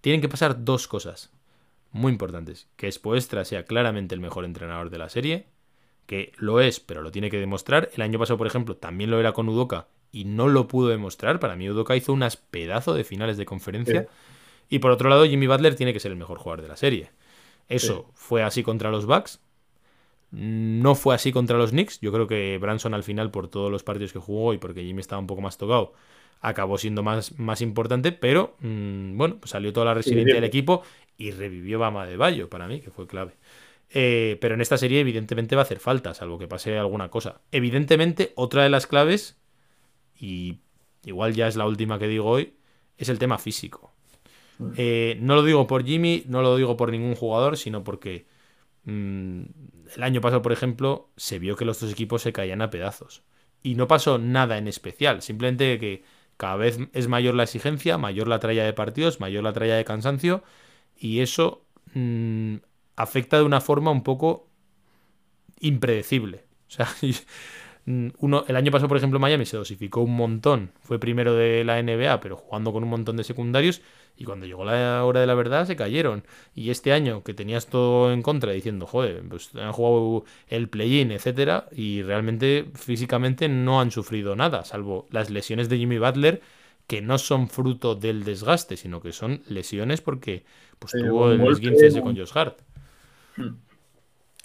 [0.00, 1.30] tienen que pasar dos cosas
[1.90, 2.68] muy importantes.
[2.76, 5.46] Que Spoestra sea claramente el mejor entrenador de la serie
[6.10, 7.88] que lo es, pero lo tiene que demostrar.
[7.94, 11.38] El año pasado, por ejemplo, también lo era con Udoka y no lo pudo demostrar.
[11.38, 14.08] Para mí, Udoka hizo unas pedazos de finales de conferencia.
[14.68, 17.12] Y por otro lado, Jimmy Butler tiene que ser el mejor jugador de la serie.
[17.68, 19.40] Eso fue así contra los Bucks.
[20.30, 22.00] No fue así contra los Knicks.
[22.00, 25.00] Yo creo que Branson al final, por todos los partidos que jugó y porque Jimmy
[25.00, 25.92] estaba un poco más tocado,
[26.40, 28.12] acabó siendo más, más importante.
[28.12, 30.82] Pero mm, bueno, pues salió toda la resiliencia del equipo
[31.16, 33.32] y revivió Bama de Bayo para mí, que fue clave.
[33.92, 37.40] Eh, pero en esta serie, evidentemente, va a hacer falta, salvo que pase alguna cosa.
[37.50, 39.36] Evidentemente, otra de las claves,
[40.18, 40.60] y
[41.04, 42.54] igual ya es la última que digo hoy,
[42.96, 43.92] es el tema físico.
[44.76, 48.29] Eh, no lo digo por Jimmy, no lo digo por ningún jugador, sino porque mm,
[48.86, 53.22] el año pasado, por ejemplo, se vio que los dos equipos se caían a pedazos.
[53.62, 56.02] Y no pasó nada en especial, simplemente que
[56.36, 59.84] cada vez es mayor la exigencia, mayor la tralla de partidos, mayor la tralla de
[59.84, 60.42] cansancio,
[60.96, 62.56] y eso mm,
[62.96, 64.48] afecta de una forma un poco
[65.60, 66.44] impredecible.
[66.70, 66.86] O sea,
[67.86, 70.70] uno, el año pasado, por ejemplo, Miami se dosificó un montón.
[70.82, 73.82] Fue primero de la NBA, pero jugando con un montón de secundarios.
[74.16, 76.24] Y cuando llegó la hora de la verdad, se cayeron.
[76.54, 81.10] Y este año, que tenías todo en contra, diciendo, joder, pues han jugado el play-in,
[81.10, 86.42] etcétera, y realmente físicamente no han sufrido nada, salvo las lesiones de Jimmy Butler,
[86.86, 90.44] que no son fruto del desgaste, sino que son lesiones porque
[90.78, 92.58] pues, tuvo el 15 con Josh Hart.
[93.36, 93.69] Hmm.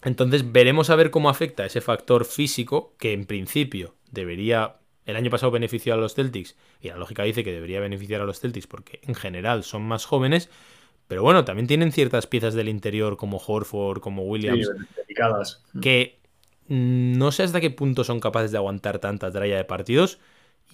[0.06, 4.76] Entonces veremos a ver cómo afecta ese factor físico que en principio debería,
[5.06, 8.26] el año pasado benefició a los Celtics y la lógica dice que debería beneficiar a
[8.26, 10.50] los Celtics porque en general son más jóvenes,
[11.08, 14.70] pero bueno, también tienen ciertas piezas del interior como Horford, como Williams,
[15.82, 16.20] que
[16.68, 20.20] no sé hasta qué punto son capaces de aguantar tanta tralla de partidos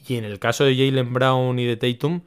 [0.07, 2.23] y en el caso de Jalen Brown y de Tatum,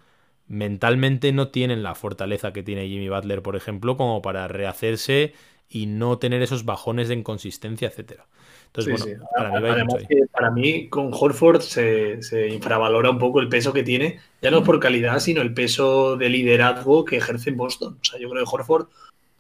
[0.47, 5.35] mentalmente no tienen la fortaleza que tiene Jimmy Butler, por ejemplo, como para rehacerse
[5.69, 8.27] y no tener esos bajones de inconsistencia, etcétera.
[8.67, 9.95] Entonces, bueno, Para, mí Además
[10.33, 14.81] para mí con Horford se, infravalora un poco el peso que tiene, ya no por
[14.81, 17.99] calidad, sino el peso de liderazgo que ejerce en Boston.
[18.01, 18.89] O sea, yo creo que Horford,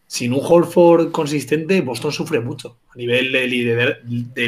[0.06, 2.78] sin un Horford consistente, Boston sufre mucho.
[2.94, 3.48] A nivel de,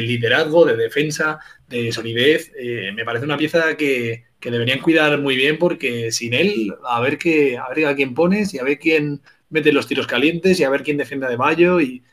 [0.01, 5.35] liderazgo, de defensa, de solidez, eh, me parece una pieza que, que, deberían cuidar muy
[5.35, 8.79] bien porque sin él, a ver, qué, a ver a quién pones y a ver
[8.79, 12.03] quién mete los tiros calientes y a ver quién defiende de Mayo y...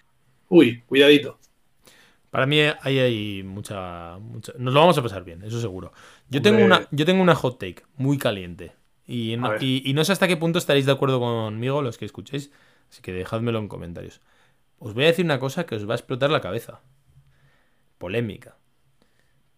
[0.48, 1.38] Uy, cuidadito.
[2.30, 4.18] Para mí ahí hay mucha,
[4.58, 5.92] Nos lo vamos a pasar bien, eso seguro.
[6.28, 8.72] Yo tengo, una, yo tengo una hot take muy caliente.
[9.06, 12.50] Y no, y, no sé hasta qué punto estaréis de acuerdo conmigo los que escuchéis.
[12.90, 14.20] Así que dejádmelo en comentarios.
[14.78, 16.80] Os voy a decir una cosa que os va a explotar la cabeza.
[17.98, 18.56] Polémica.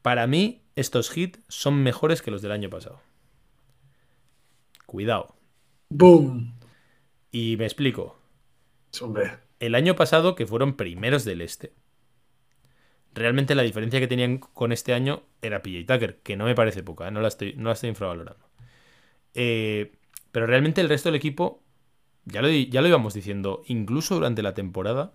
[0.02, 3.00] Para mí, estos hits son mejores que los del año pasado.
[4.84, 5.34] Cuidado.
[5.88, 6.55] Boom.
[7.30, 8.18] Y me explico.
[9.58, 11.72] El año pasado, que fueron primeros del este,
[13.16, 16.82] realmente la diferencia que tenían con este año era PJ Tucker, que no me parece
[16.82, 17.10] poca, ¿eh?
[17.10, 18.46] no, la estoy, no la estoy infravalorando.
[19.34, 19.92] Eh,
[20.32, 21.62] pero realmente el resto del equipo,
[22.26, 25.12] ya lo, ya lo íbamos diciendo, incluso durante la temporada,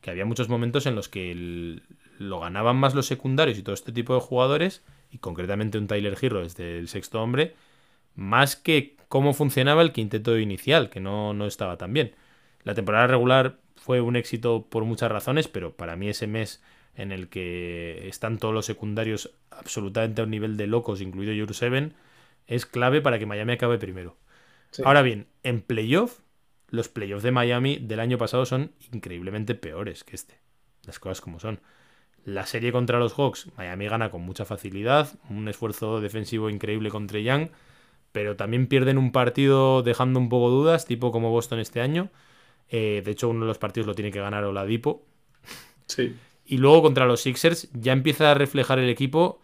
[0.00, 1.80] que había muchos momentos en los que
[2.18, 6.16] lo ganaban más los secundarios y todo este tipo de jugadores, y concretamente un Tyler
[6.20, 7.54] Hero desde el sexto hombre,
[8.14, 12.14] más que cómo funcionaba el quinteto inicial, que no, no estaba tan bien.
[12.64, 16.62] La temporada regular fue un éxito por muchas razones, pero para mí ese mes
[16.94, 21.54] en el que están todos los secundarios absolutamente a un nivel de locos, incluido Your
[21.54, 21.94] Seven,
[22.46, 24.16] es clave para que Miami acabe primero.
[24.84, 26.20] Ahora bien, en playoff,
[26.68, 30.38] los playoffs de Miami del año pasado son increíblemente peores que este.
[30.84, 31.60] Las cosas como son.
[32.24, 37.18] La serie contra los Hawks, Miami gana con mucha facilidad, un esfuerzo defensivo increíble contra
[37.18, 37.48] Young
[38.12, 42.10] pero también pierden un partido dejando un poco dudas, tipo como Boston este año.
[42.70, 45.04] Eh, de hecho, uno de los partidos lo tiene que ganar Oladipo.
[45.86, 46.20] Sí.
[46.44, 49.40] Y luego contra los Sixers ya empieza a reflejar el equipo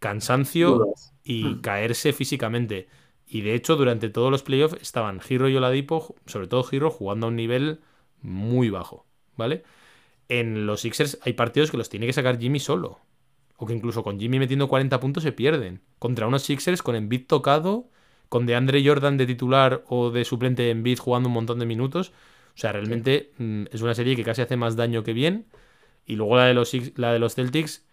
[0.00, 0.90] cansancio
[1.24, 1.60] y Hmm.
[1.62, 2.88] caerse físicamente.
[3.26, 7.26] Y de hecho, durante todos los playoffs estaban Giro y Oladipo, sobre todo Giro, jugando
[7.26, 7.80] a un nivel
[8.22, 9.06] muy bajo,
[9.36, 9.64] ¿vale?
[10.28, 13.00] En los Sixers hay partidos que los tiene que sacar Jimmy solo.
[13.56, 15.82] O que incluso con Jimmy metiendo 40 puntos se pierden.
[15.98, 17.90] Contra unos Sixers con Embiid tocado,
[18.28, 22.12] con DeAndre Jordan de titular o de suplente en Embiid jugando un montón de minutos.
[22.54, 25.46] O sea, realmente mm, es una serie que casi hace más daño que bien.
[26.06, 27.84] Y luego la de los, la de los Celtics,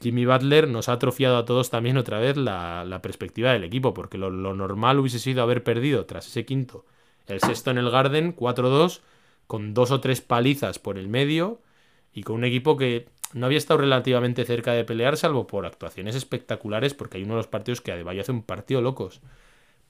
[0.00, 3.94] Jimmy Butler nos ha atrofiado a todos también otra vez la, la perspectiva del equipo,
[3.94, 6.84] porque lo, lo normal hubiese sido haber perdido tras ese quinto,
[7.26, 9.00] el sexto en el Garden, 4-2,
[9.46, 11.60] con dos o tres palizas por el medio
[12.12, 16.14] y con un equipo que no había estado relativamente cerca de pelear, salvo por actuaciones
[16.14, 19.20] espectaculares, porque hay uno de los partidos que Adebayo hace un partido locos,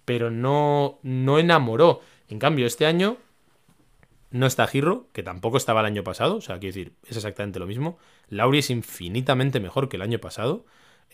[0.07, 2.01] pero no, no enamoró.
[2.29, 3.19] En cambio, este año
[4.31, 7.59] no está Girro, que tampoco estaba el año pasado, o sea, quiero decir, es exactamente
[7.59, 7.99] lo mismo.
[8.29, 10.65] Lauri es infinitamente mejor que el año pasado.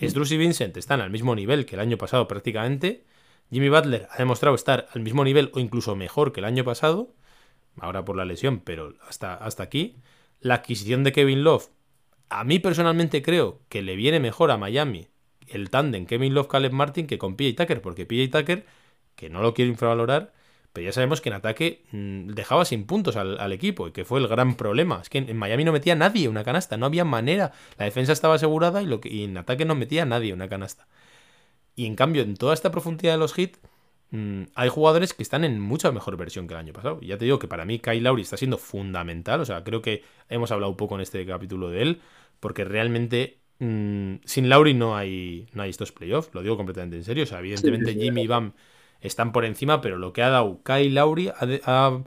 [0.01, 3.05] Struz y Vincent están al mismo nivel que el año pasado prácticamente.
[3.51, 7.15] Jimmy Butler ha demostrado estar al mismo nivel o incluso mejor que el año pasado.
[7.81, 9.97] Ahora por la lesión, pero hasta, hasta aquí.
[10.41, 11.69] La adquisición de Kevin Love,
[12.29, 15.09] a mí personalmente creo que le viene mejor a Miami
[15.49, 18.65] el tándem Kevin Love Caleb Martin que con PJ Tucker, porque PJ Tucker,
[19.23, 20.33] que no lo quiero infravalorar,
[20.73, 24.05] pero ya sabemos que en ataque mm, dejaba sin puntos al, al equipo y que
[24.05, 25.01] fue el gran problema.
[25.01, 27.53] Es que en, Miami no metía nadie una canasta, no había manera.
[27.79, 30.89] La defensa estaba asegurada y, lo que, y en ataque no metía nadie una canasta.
[31.77, 33.61] Y en cambio, en toda esta profundidad de los hits,
[34.11, 36.99] mm, hay jugadores que están en mucha mejor versión que el año pasado.
[37.01, 39.41] Y ya te digo que para mí Kyle Lowry está siendo fundamental.
[39.41, 42.01] O sea, creo que hemos hablado un poco en este capítulo de él,
[42.41, 46.31] porque realmente mm, sin Lowry no hay, no hay estos playoffs.
[46.35, 47.23] Lo digo completamente en serio.
[47.23, 48.05] O sea, evidentemente Sí, sí, sí.
[48.07, 48.53] Jimmy y Bam
[49.03, 52.03] están por encima, pero lo que ha dado Kyle Lowry ha,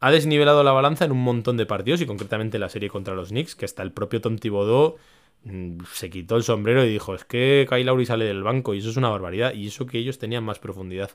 [0.00, 3.28] ha- desnivelado la balanza en un montón de partidos y concretamente la serie contra los
[3.30, 4.96] Knicks, que hasta el propio Tom Thibodeau
[5.44, 8.78] mm, se quitó el sombrero y dijo, es que Kyle Lowry sale del banco y
[8.78, 11.10] eso es una barbaridad y eso que ellos tenían más profundidad.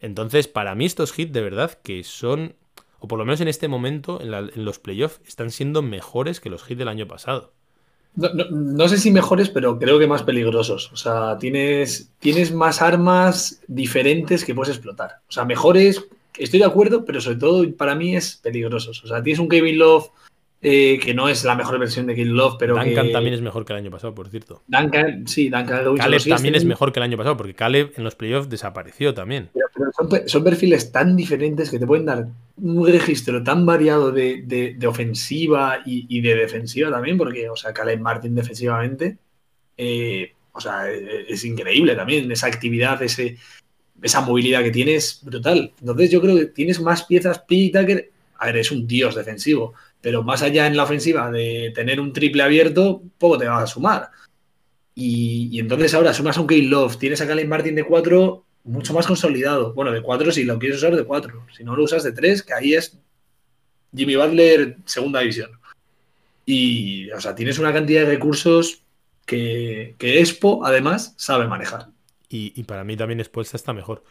[0.00, 2.56] Entonces, para mí estos hits de verdad que son,
[3.00, 6.50] o por lo menos en este momento, en, en los playoffs, están siendo mejores que
[6.50, 7.54] los hits del año pasado.
[8.16, 10.90] No, no- no sé si mejores, pero creo que más peligrosos.
[10.92, 15.20] O sea, tienes, tienes más armas diferentes que puedes explotar.
[15.28, 16.04] O sea, mejores,
[16.38, 19.04] estoy de acuerdo, pero sobre todo para mí es peligrosos.
[19.04, 20.08] O sea, tienes un Kevin Love
[20.62, 23.12] eh, que no es la mejor versión de Kevin Love, pero Duncan que...
[23.12, 24.62] también es mejor que el año pasado, por cierto.
[24.66, 28.14] Duncan, sí, Duncan Caleb también es mejor que el año pasado, porque Caleb en los
[28.14, 29.50] playoffs desapareció también.
[29.52, 32.26] pero- pero son, pe- son perfiles tan diferentes que te pueden dar
[32.56, 37.56] un registro tan variado de, de- de ofensiva y, y de defensiva también, porque, o
[37.56, 39.18] sea, Caleb Martin defensivamente,
[39.76, 43.36] eh, o sea, es, es increíble también, esa actividad, ese,
[44.02, 45.72] esa movilidad que tienes, brutal.
[45.80, 47.70] Entonces yo creo que tienes más piezas, P.
[47.72, 52.00] Tucker, a ver, es un dios defensivo, pero más allá en la ofensiva de tener
[52.00, 54.10] un triple abierto, poco te va a sumar.
[54.94, 58.94] Y, entonces ahora sumas a un Kate Love, tienes a Caleb Martin de 4 mucho
[58.94, 59.74] más consolidado.
[59.74, 61.46] Bueno, de 4 si lo quieres usar de 4.
[61.56, 62.98] Si no lo usas de 3, que ahí es
[63.94, 65.50] Jimmy Butler segunda división.
[66.46, 68.82] Y, o sea, tienes una cantidad de recursos
[69.26, 71.88] que, que Expo, además, sabe manejar.
[72.28, 74.02] Y, y para mí también Spolstra está mejor.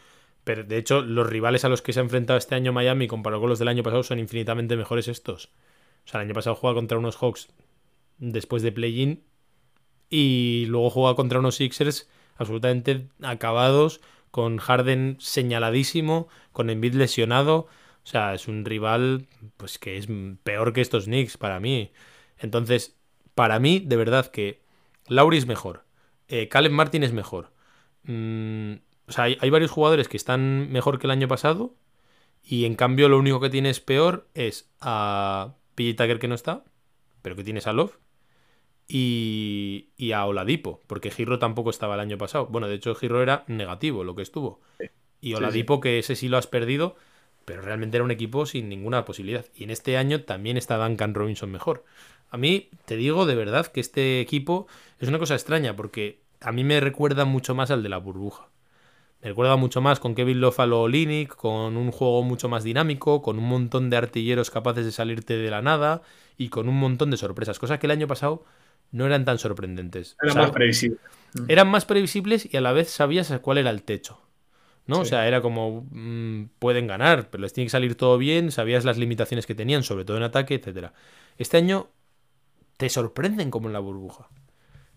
[0.46, 3.42] Pero de hecho, los rivales a los que se ha enfrentado este año Miami comparado
[3.42, 5.48] con los del año pasado son infinitamente mejores estos.
[6.06, 7.50] O sea, el año pasado juega contra unos Hawks
[8.20, 9.24] después de play-in
[10.10, 17.68] y luego juega contra unos Sixers absolutamente acabados, con Harden señaladísimo, con Embiid lesionado.
[18.04, 19.28] O sea, es un rival
[19.58, 20.08] pues que es
[20.44, 21.92] peor que estos Knicks para mí.
[22.38, 22.96] Entonces,
[23.34, 24.62] para mí, de verdad que
[25.08, 25.86] Lauri es mejor.
[26.28, 27.52] Eh, Caleb Martin es mejor.
[28.04, 28.76] Mm,
[29.08, 31.74] o sea, hay, hay varios jugadores que están mejor que el año pasado.
[32.44, 36.64] Y en cambio, lo único que tienes peor es a PJ Tucker que no está,
[37.22, 37.98] pero que tienes a Love.
[38.88, 42.46] Y, y a Oladipo, porque Giro tampoco estaba el año pasado.
[42.48, 44.62] Bueno, de hecho, Giro era negativo lo que estuvo.
[45.22, 46.96] Y Sí, Oladipo, que ese sí lo has perdido,
[47.46, 49.46] pero realmente era un equipo sin ninguna posibilidad.
[49.56, 51.84] Y en este año también está Duncan Robinson mejor.
[52.30, 54.68] A mí, te digo de verdad que este equipo
[55.00, 58.50] es una cosa extraña, porque a mí me recuerda mucho más al de la burbuja.
[59.26, 62.64] Me recuerda mucho más con Kevin Love a lo Olynyk, con un juego mucho más
[62.64, 66.04] dinámico, con un montón de artilleros capaces de salirte de la nada
[66.38, 68.46] y con un montón de sorpresas, cosas que el año pasado
[68.92, 70.16] no eran tan sorprendentes.
[70.22, 71.00] Era O sea, más previsible.
[71.48, 74.22] eran más previsibles y a la vez sabías cuál era el techo.
[74.86, 75.00] ¿no?
[75.00, 78.86] O sea, era como mm, pueden ganar, pero les tiene que salir todo bien, sabías
[78.86, 80.94] las limitaciones que tenían, sobre todo en ataque, etcétera.
[81.40, 81.88] Este año
[82.78, 84.30] te sorprenden como en la burbuja.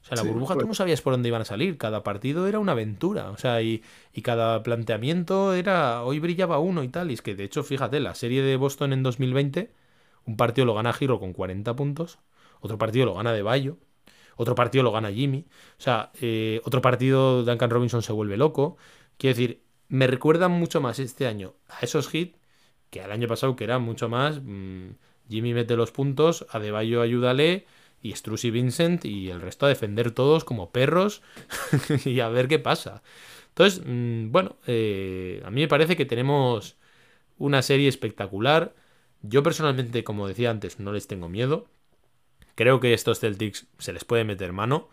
[0.08, 1.76] Sea, la burbuja tú no sabías por dónde iban a salir.
[1.76, 3.30] Cada partido era una aventura.
[3.30, 3.82] O sea, y,
[4.12, 6.02] y, cada planteamiento era.
[6.02, 7.10] Hoy brillaba uno y tal.
[7.10, 9.72] Y es que, de hecho, fíjate, la serie de Boston en 2020,
[10.24, 12.18] un partido lo gana Giro con 40 puntos,
[12.60, 13.78] otro partido lo gana De Bayo,
[14.36, 15.46] otro partido lo gana Jimmy.
[15.78, 18.78] O sea, eh, otro partido Duncan Robinson se vuelve loco.
[19.18, 22.38] Quiero decir, me recuerdan mucho más este año a esos hits
[22.90, 24.40] que al año pasado, que era mucho más.
[24.42, 24.90] Mmm,
[25.28, 27.66] Jimmy mete los puntos, a De Bayo ayúdale
[28.02, 31.22] y Struz y Vincent y el resto a defender todos como perros
[32.04, 33.02] y a ver qué pasa.
[33.48, 36.76] Entonces, mmm, bueno, eh, a mí me parece que tenemos
[37.38, 38.74] una serie espectacular.
[39.22, 41.66] Yo personalmente, como decía antes, no les tengo miedo.
[42.54, 44.88] Creo que estos Celtics se les puede meter mano.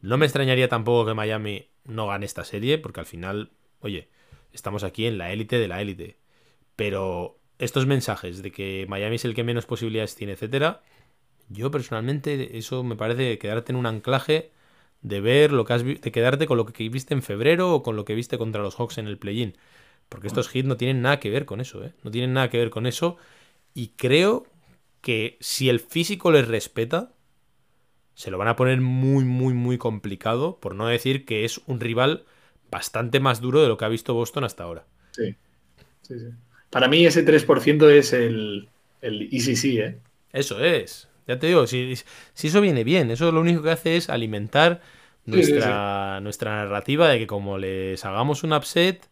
[0.00, 3.50] No me extrañaría tampoco que Miami no gane esta serie, porque al final,
[3.80, 4.08] oye,
[4.52, 6.18] estamos aquí en la élite de la élite.
[6.76, 10.82] Pero estos mensajes de que Miami es el que menos posibilidades tiene, etcétera,
[11.52, 14.50] yo personalmente eso me parece quedarte en un anclaje
[15.02, 17.96] de ver lo que has de quedarte con lo que viste en febrero o con
[17.96, 19.56] lo que viste contra los Hawks en el play-in.
[20.08, 21.92] Porque estos hits no tienen nada que ver con eso, ¿eh?
[22.02, 23.16] No tienen nada que ver con eso.
[23.74, 24.46] Y creo
[25.00, 27.12] que si el físico les respeta,
[28.14, 30.58] se lo van a poner muy, muy, muy complicado.
[30.60, 32.24] Por no decir que es un rival
[32.70, 34.84] bastante más duro de lo que ha visto Boston hasta ahora.
[35.12, 35.34] Sí.
[36.02, 36.26] sí, sí.
[36.70, 38.68] Para mí ese 3% es el,
[39.00, 39.98] el ECC, ¿eh?
[40.32, 41.08] Eso es.
[41.26, 41.94] Ya te digo, si,
[42.34, 44.80] si, eso viene bien, eso lo único que hace es alimentar
[45.24, 49.08] nuestra, sí, sí, nuestra narrativa de que como les hagamos un upset,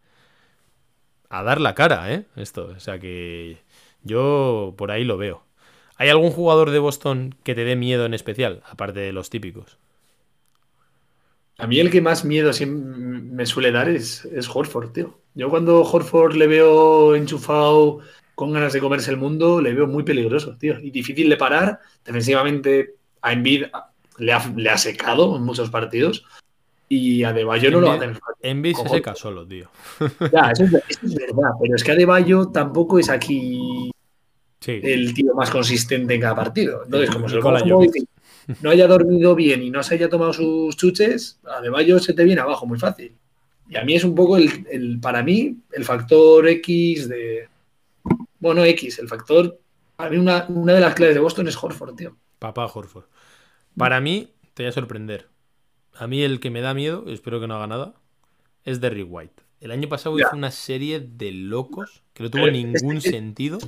[1.28, 2.26] a dar la cara, ¿eh?
[2.36, 3.58] Esto, o sea que
[4.02, 5.44] yo por ahí lo veo.
[5.96, 9.78] ¿Hay algún jugador de Boston que te dé miedo en especial, aparte de los típicos?
[11.58, 15.18] A mí el que más miedo me suele dar es, es Horford, tío.
[15.34, 18.00] Yo cuando Horford le veo enchufado
[18.40, 20.80] con ganas de comerse el mundo, le veo muy peligroso, tío.
[20.80, 21.78] Y difícil de parar.
[22.02, 23.64] Defensivamente a Embiid
[24.16, 26.24] le ha, le ha secado en muchos partidos.
[26.88, 28.16] Y a Deballo no lo a fácil.
[28.40, 29.68] Embiid se seca solo, tío.
[30.32, 31.50] Ya, eso es, eso es, verdad.
[31.60, 33.90] Pero es que Adebayo tampoco es aquí
[34.58, 34.80] sí.
[34.82, 36.84] el tío más consistente en cada partido.
[36.86, 37.58] Entonces, como se lo como
[38.62, 42.40] no haya dormido bien y no se haya tomado sus chuches, Adebayo se te viene
[42.40, 43.12] abajo muy fácil.
[43.68, 47.50] Y a mí es un poco el, el para mí, el factor X de.
[48.40, 49.60] Bueno, X, el factor.
[49.96, 52.16] Para mí, una, una de las claves de Boston es Horford, tío.
[52.38, 53.04] Papá Horford.
[53.76, 55.28] Para mí, te voy a sorprender.
[55.94, 57.94] A mí el que me da miedo, espero que no haga nada,
[58.64, 59.42] es Derrick White.
[59.60, 60.26] El año pasado ya.
[60.26, 63.58] hizo una serie de locos que no tuvo Pero ningún este, sentido.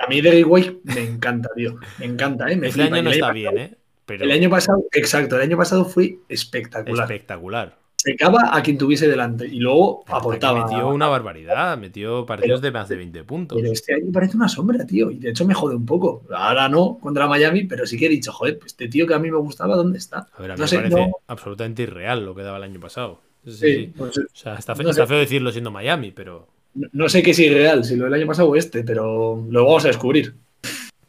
[0.00, 1.78] A mí Derrick White me encanta, tío.
[1.98, 2.56] Me encanta, ¿eh?
[2.56, 3.76] Me este año no está bien, ¿eh?
[4.06, 4.24] Pero...
[4.24, 7.04] El año pasado, exacto, el año pasado fue espectacular.
[7.04, 7.79] Espectacular.
[8.02, 10.64] Secaba a quien tuviese delante y luego aportaba.
[10.64, 13.58] Metió una barbaridad, metió partidos pero, de más de 20 puntos.
[13.60, 15.10] Pero este año parece una sombra, tío.
[15.10, 16.22] Y de hecho me jode un poco.
[16.34, 19.18] Ahora no contra Miami, pero sí que he dicho, joder, pues este tío que a
[19.18, 20.28] mí me gustaba, ¿dónde está?
[20.32, 21.12] A ver, a mí no me sé, parece no...
[21.26, 23.20] absolutamente irreal lo que daba el año pasado.
[23.44, 23.92] Sí, sí.
[23.94, 26.48] Pues, o sea, está feo, no está feo decirlo siendo Miami, pero.
[26.72, 29.64] No, no sé qué es irreal, si lo del año pasado o este, pero lo
[29.66, 30.36] vamos a descubrir.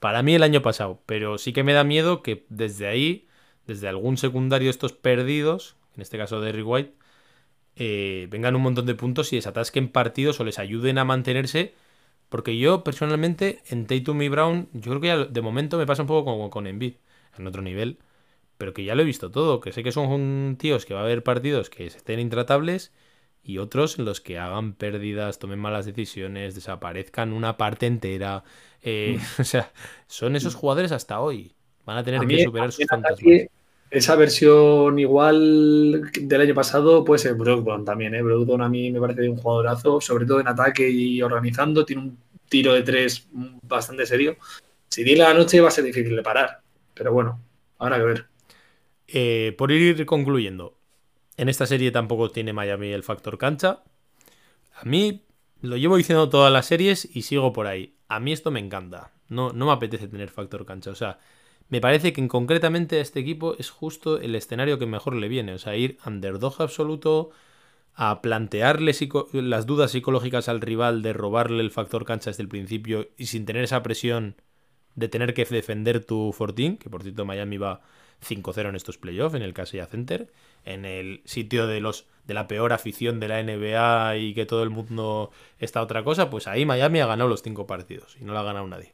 [0.01, 3.27] Para mí el año pasado, pero sí que me da miedo que desde ahí,
[3.65, 6.93] desde algún secundario de estos perdidos, en este caso Derrick White,
[7.75, 11.73] eh, vengan un montón de puntos y desatasquen partidos o les ayuden a mantenerse.
[12.29, 16.03] Porque yo personalmente en Tatum y Brown, yo creo que ya de momento me pasa
[16.03, 16.93] un poco como con Embiid,
[17.37, 17.99] en otro nivel,
[18.57, 21.03] pero que ya lo he visto todo, que sé que son tíos que va a
[21.03, 22.93] haber partidos que estén intratables
[23.43, 28.43] y otros en los que hagan pérdidas, tomen malas decisiones, desaparezcan una parte entera.
[28.81, 29.71] Eh, o sea,
[30.07, 31.53] son esos jugadores hasta hoy.
[31.85, 33.49] Van a tener a que superar sus fantasmas
[33.91, 38.19] esa versión igual del año pasado puede ser Brogdon también, ¿eh?
[38.19, 42.17] A mí me parece un jugadorazo, sobre todo en ataque y organizando, tiene un
[42.47, 43.27] tiro de tres
[43.63, 44.37] bastante serio.
[44.87, 46.61] Si tiene la noche va a ser difícil de parar,
[46.93, 47.41] pero bueno,
[47.79, 48.25] habrá que ver.
[49.09, 50.77] Eh, por ir concluyendo,
[51.35, 53.83] en esta serie tampoco tiene Miami el factor cancha.
[54.73, 55.25] A mí
[55.61, 57.95] lo llevo diciendo todas las series y sigo por ahí.
[58.07, 59.11] A mí esto me encanta.
[59.27, 60.91] No, no me apetece tener factor cancha.
[60.91, 61.19] O sea,
[61.71, 65.29] me parece que en concretamente a este equipo es justo el escenario que mejor le
[65.29, 65.53] viene.
[65.53, 67.31] O sea, ir underdog absoluto,
[67.95, 68.93] a plantearle
[69.33, 73.45] las dudas psicológicas al rival de robarle el factor cancha desde el principio y sin
[73.45, 74.35] tener esa presión
[74.95, 77.81] de tener que defender tu Fortín, que por cierto Miami va
[78.27, 80.31] 5-0 en estos playoffs, en el Casilla Center,
[80.65, 84.63] en el sitio de los de la peor afición de la NBA y que todo
[84.63, 88.33] el mundo está otra cosa, pues ahí Miami ha ganado los cinco partidos y no
[88.33, 88.93] lo ha ganado nadie.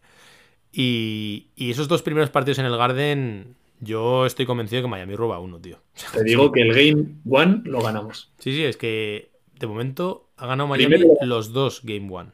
[0.80, 5.40] Y, y, esos dos primeros partidos en el Garden, yo estoy convencido que Miami roba
[5.40, 5.80] uno, tío.
[6.14, 8.32] Te digo que el Game One lo ganamos.
[8.38, 12.30] Sí, sí, es que de momento ha ganado Miami Primero, los dos Game One.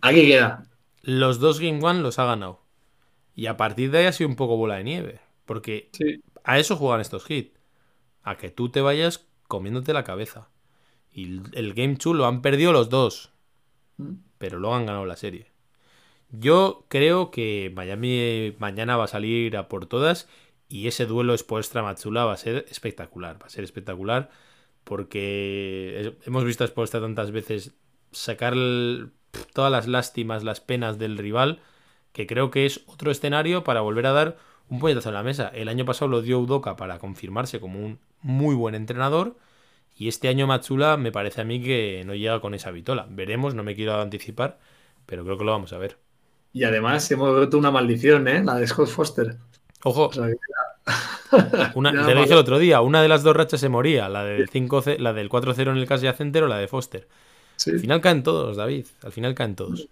[0.00, 0.62] Aquí queda.
[1.02, 2.62] Los dos Game One los ha ganado.
[3.34, 5.20] Y a partir de ahí ha sido un poco bola de nieve.
[5.44, 6.22] Porque sí.
[6.42, 7.60] A eso juegan estos hits.
[8.22, 10.48] A que tú te vayas comiéndote la cabeza.
[11.12, 13.30] Y el Game 2 lo han perdido los dos.
[14.38, 15.50] Pero luego han ganado la serie.
[16.30, 20.28] Yo creo que Miami mañana va a salir a por todas.
[20.68, 23.40] Y ese duelo Spoelstra Matsula va a ser espectacular.
[23.40, 24.30] Va a ser espectacular.
[24.84, 27.74] Porque hemos visto a Spoelstra tantas veces
[28.12, 28.54] sacar
[29.52, 31.60] todas las lástimas, las penas del rival.
[32.12, 34.38] Que creo que es otro escenario para volver a dar
[34.68, 35.48] un puñetazo en la mesa.
[35.54, 39.36] El año pasado lo dio Udoka para confirmarse como un muy buen entrenador.
[39.96, 43.06] Y este año Matsula me parece a mí que no llega con esa vitola.
[43.10, 44.58] Veremos, no me quiero anticipar,
[45.06, 46.05] pero creo que lo vamos a ver.
[46.56, 48.42] Y además hemos roto una maldición, ¿eh?
[48.42, 49.36] La de Scott Foster.
[49.84, 50.08] Ojo.
[51.74, 54.24] una, te lo dije el otro día, una de las dos rachas se moría, la
[54.24, 57.08] del 5 la del 4-0 en el caso yacente o la de Foster.
[57.66, 58.86] Al final caen todos, David.
[59.02, 59.86] Al final caen todos.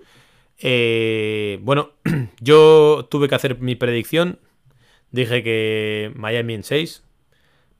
[0.58, 1.90] Eh, bueno,
[2.40, 4.38] yo tuve que hacer mi predicción.
[5.10, 7.03] Dije que Miami en 6.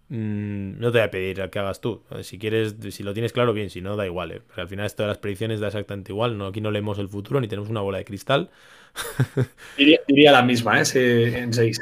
[0.09, 2.03] Mm, no te voy a pedir que hagas tú.
[2.23, 3.71] Si quieres, si lo tienes claro, bien.
[3.71, 4.33] Si no, da igual.
[4.33, 4.43] ¿eh?
[4.57, 6.37] al final esto de las predicciones da exactamente igual.
[6.37, 8.51] No, aquí no leemos el futuro ni tenemos una bola de cristal.
[9.77, 11.39] diría, la misma, ¿eh?
[11.39, 11.81] en 6.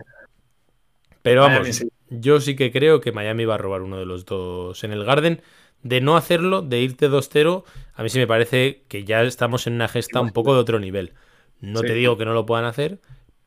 [1.23, 4.82] Pero vamos, yo sí que creo que Miami va a robar uno de los dos
[4.85, 5.43] en el Garden.
[5.82, 9.73] De no hacerlo, de irte 2-0, a mí sí me parece que ya estamos en
[9.73, 11.12] una gesta un poco de otro nivel.
[11.61, 13.01] No te digo que no lo puedan hacer,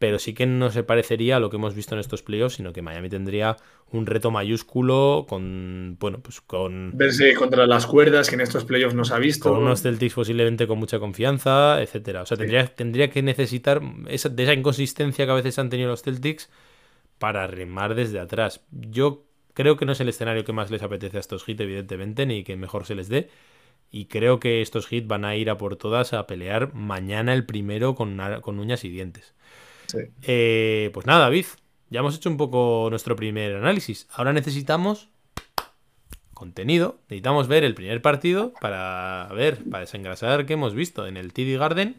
[0.06, 2.72] pero sí que no se parecería a lo que hemos visto en estos playoffs, sino
[2.74, 3.58] que Miami tendría
[3.90, 6.92] un reto mayúsculo con, bueno, pues con...
[6.94, 9.50] Verse contra las cuerdas que en estos playoffs nos ha visto.
[9.50, 12.22] Con unos Celtics posiblemente con mucha confianza, etcétera.
[12.22, 15.90] O sea, tendría, tendría que necesitar esa, de esa inconsistencia que a veces han tenido
[15.90, 16.52] los Celtics
[17.18, 18.64] para remar desde atrás.
[18.70, 19.26] Yo
[19.56, 22.44] creo que no es el escenario que más les apetece a estos hits, evidentemente, ni
[22.44, 23.28] que mejor se les dé.
[23.90, 27.44] Y creo que estos hits van a ir a por todas a pelear mañana el
[27.48, 29.34] primero con, con uñas y dientes.
[30.22, 31.46] Eh, pues nada, David,
[31.90, 34.08] ya hemos hecho un poco nuestro primer análisis.
[34.12, 35.10] Ahora necesitamos
[36.34, 37.00] contenido.
[37.10, 41.58] Necesitamos ver el primer partido para ver, para desengrasar qué hemos visto en el TD
[41.58, 41.96] Garden.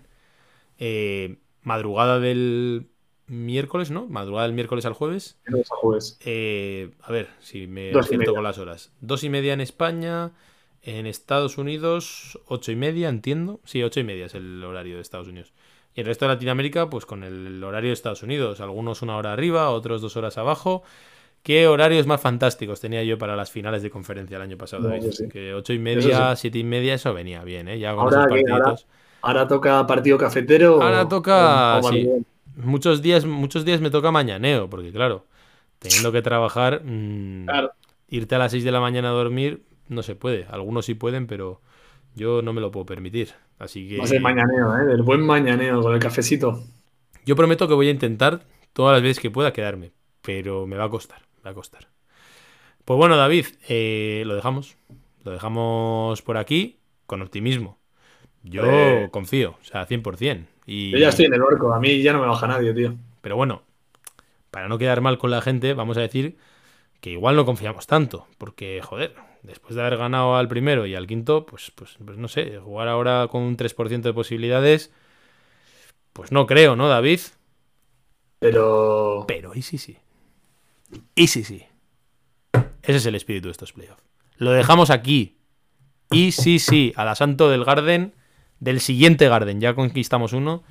[0.78, 2.86] Eh, madrugada del
[3.26, 4.06] miércoles, ¿no?
[4.06, 5.38] Madrugada del miércoles al jueves.
[6.24, 8.92] Eh, a ver si me siento con las horas.
[9.00, 10.32] Dos y media en España.
[10.82, 13.58] En Estados Unidos, ocho y media, entiendo.
[13.64, 15.52] Sí, ocho y media es el horario de Estados Unidos.
[15.96, 18.60] Y el resto de Latinoamérica, pues con el horario de Estados Unidos.
[18.60, 20.82] Algunos una hora arriba, otros dos horas abajo.
[21.42, 24.90] ¿Qué horarios más fantásticos tenía yo para las finales de conferencia el año pasado?
[25.32, 27.78] Que ocho y media, siete y media, eso venía bien, ¿eh?
[27.78, 28.76] Ya con ahora,
[29.22, 30.82] ahora, toca partido cafetero.
[30.82, 31.80] Ahora toca.
[31.90, 32.08] sí.
[32.56, 35.24] Muchos días, muchos días me toca mañaneo, porque claro,
[35.78, 37.46] teniendo que trabajar, mm,
[38.08, 40.46] irte a las 6 de la mañana a dormir no se puede.
[40.50, 41.60] Algunos sí pueden, pero
[42.14, 43.34] yo no me lo puedo permitir.
[43.58, 43.98] Así que.
[43.98, 44.92] Va a ser mañaneo, ¿eh?
[44.92, 46.62] El buen mañaneo con el cafecito.
[47.24, 49.92] Yo prometo que voy a intentar todas las veces que pueda quedarme,
[50.22, 51.88] pero me va a costar, me va a costar.
[52.84, 54.76] Pues bueno, David, eh, lo dejamos.
[55.24, 57.78] Lo dejamos por aquí con optimismo.
[58.44, 59.08] Yo eh.
[59.10, 60.46] confío, o sea, 100%.
[60.66, 60.92] Y...
[60.92, 62.94] Yo ya estoy en el orco, a mí ya no me baja nadie, tío.
[63.22, 63.62] Pero bueno,
[64.52, 66.36] para no quedar mal con la gente, vamos a decir
[67.00, 71.06] que igual no confiamos tanto, porque, joder, después de haber ganado al primero y al
[71.06, 74.92] quinto, pues, pues, pues no sé, jugar ahora con un 3% de posibilidades,
[76.12, 77.20] pues no creo, ¿no, David?
[78.38, 79.24] Pero...
[79.28, 79.98] Pero, y sí, sí.
[81.14, 81.64] Y sí, sí.
[82.82, 84.02] Ese es el espíritu de estos playoffs.
[84.36, 85.38] Lo dejamos aquí.
[86.10, 88.14] Y sí, sí, a la Santo del Garden,
[88.60, 89.60] del siguiente Garden.
[89.60, 90.62] Ya conquistamos uno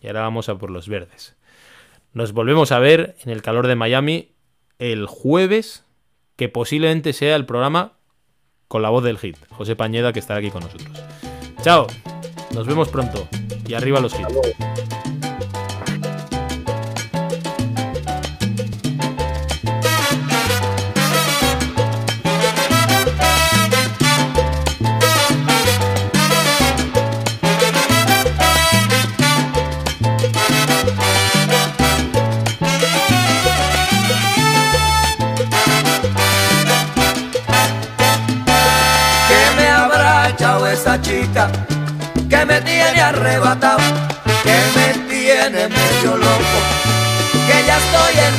[0.00, 1.36] y ahora vamos a por los verdes.
[2.12, 4.32] Nos volvemos a ver en el calor de Miami
[4.78, 5.84] el jueves,
[6.36, 7.98] que posiblemente sea el programa
[8.70, 10.96] con la voz del hit, José Pañeda, que estará aquí con nosotros.
[11.60, 11.88] Chao,
[12.54, 13.26] nos vemos pronto
[13.66, 14.79] y arriba los hits.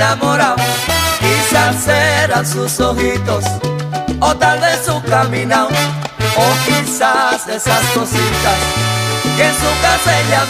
[0.02, 0.56] Enamorado.
[1.20, 3.46] Quizás serán sus ojitos,
[4.20, 5.70] o tal vez su caminado,
[6.36, 8.58] o quizás esas cositas
[9.36, 10.46] que en su casa ella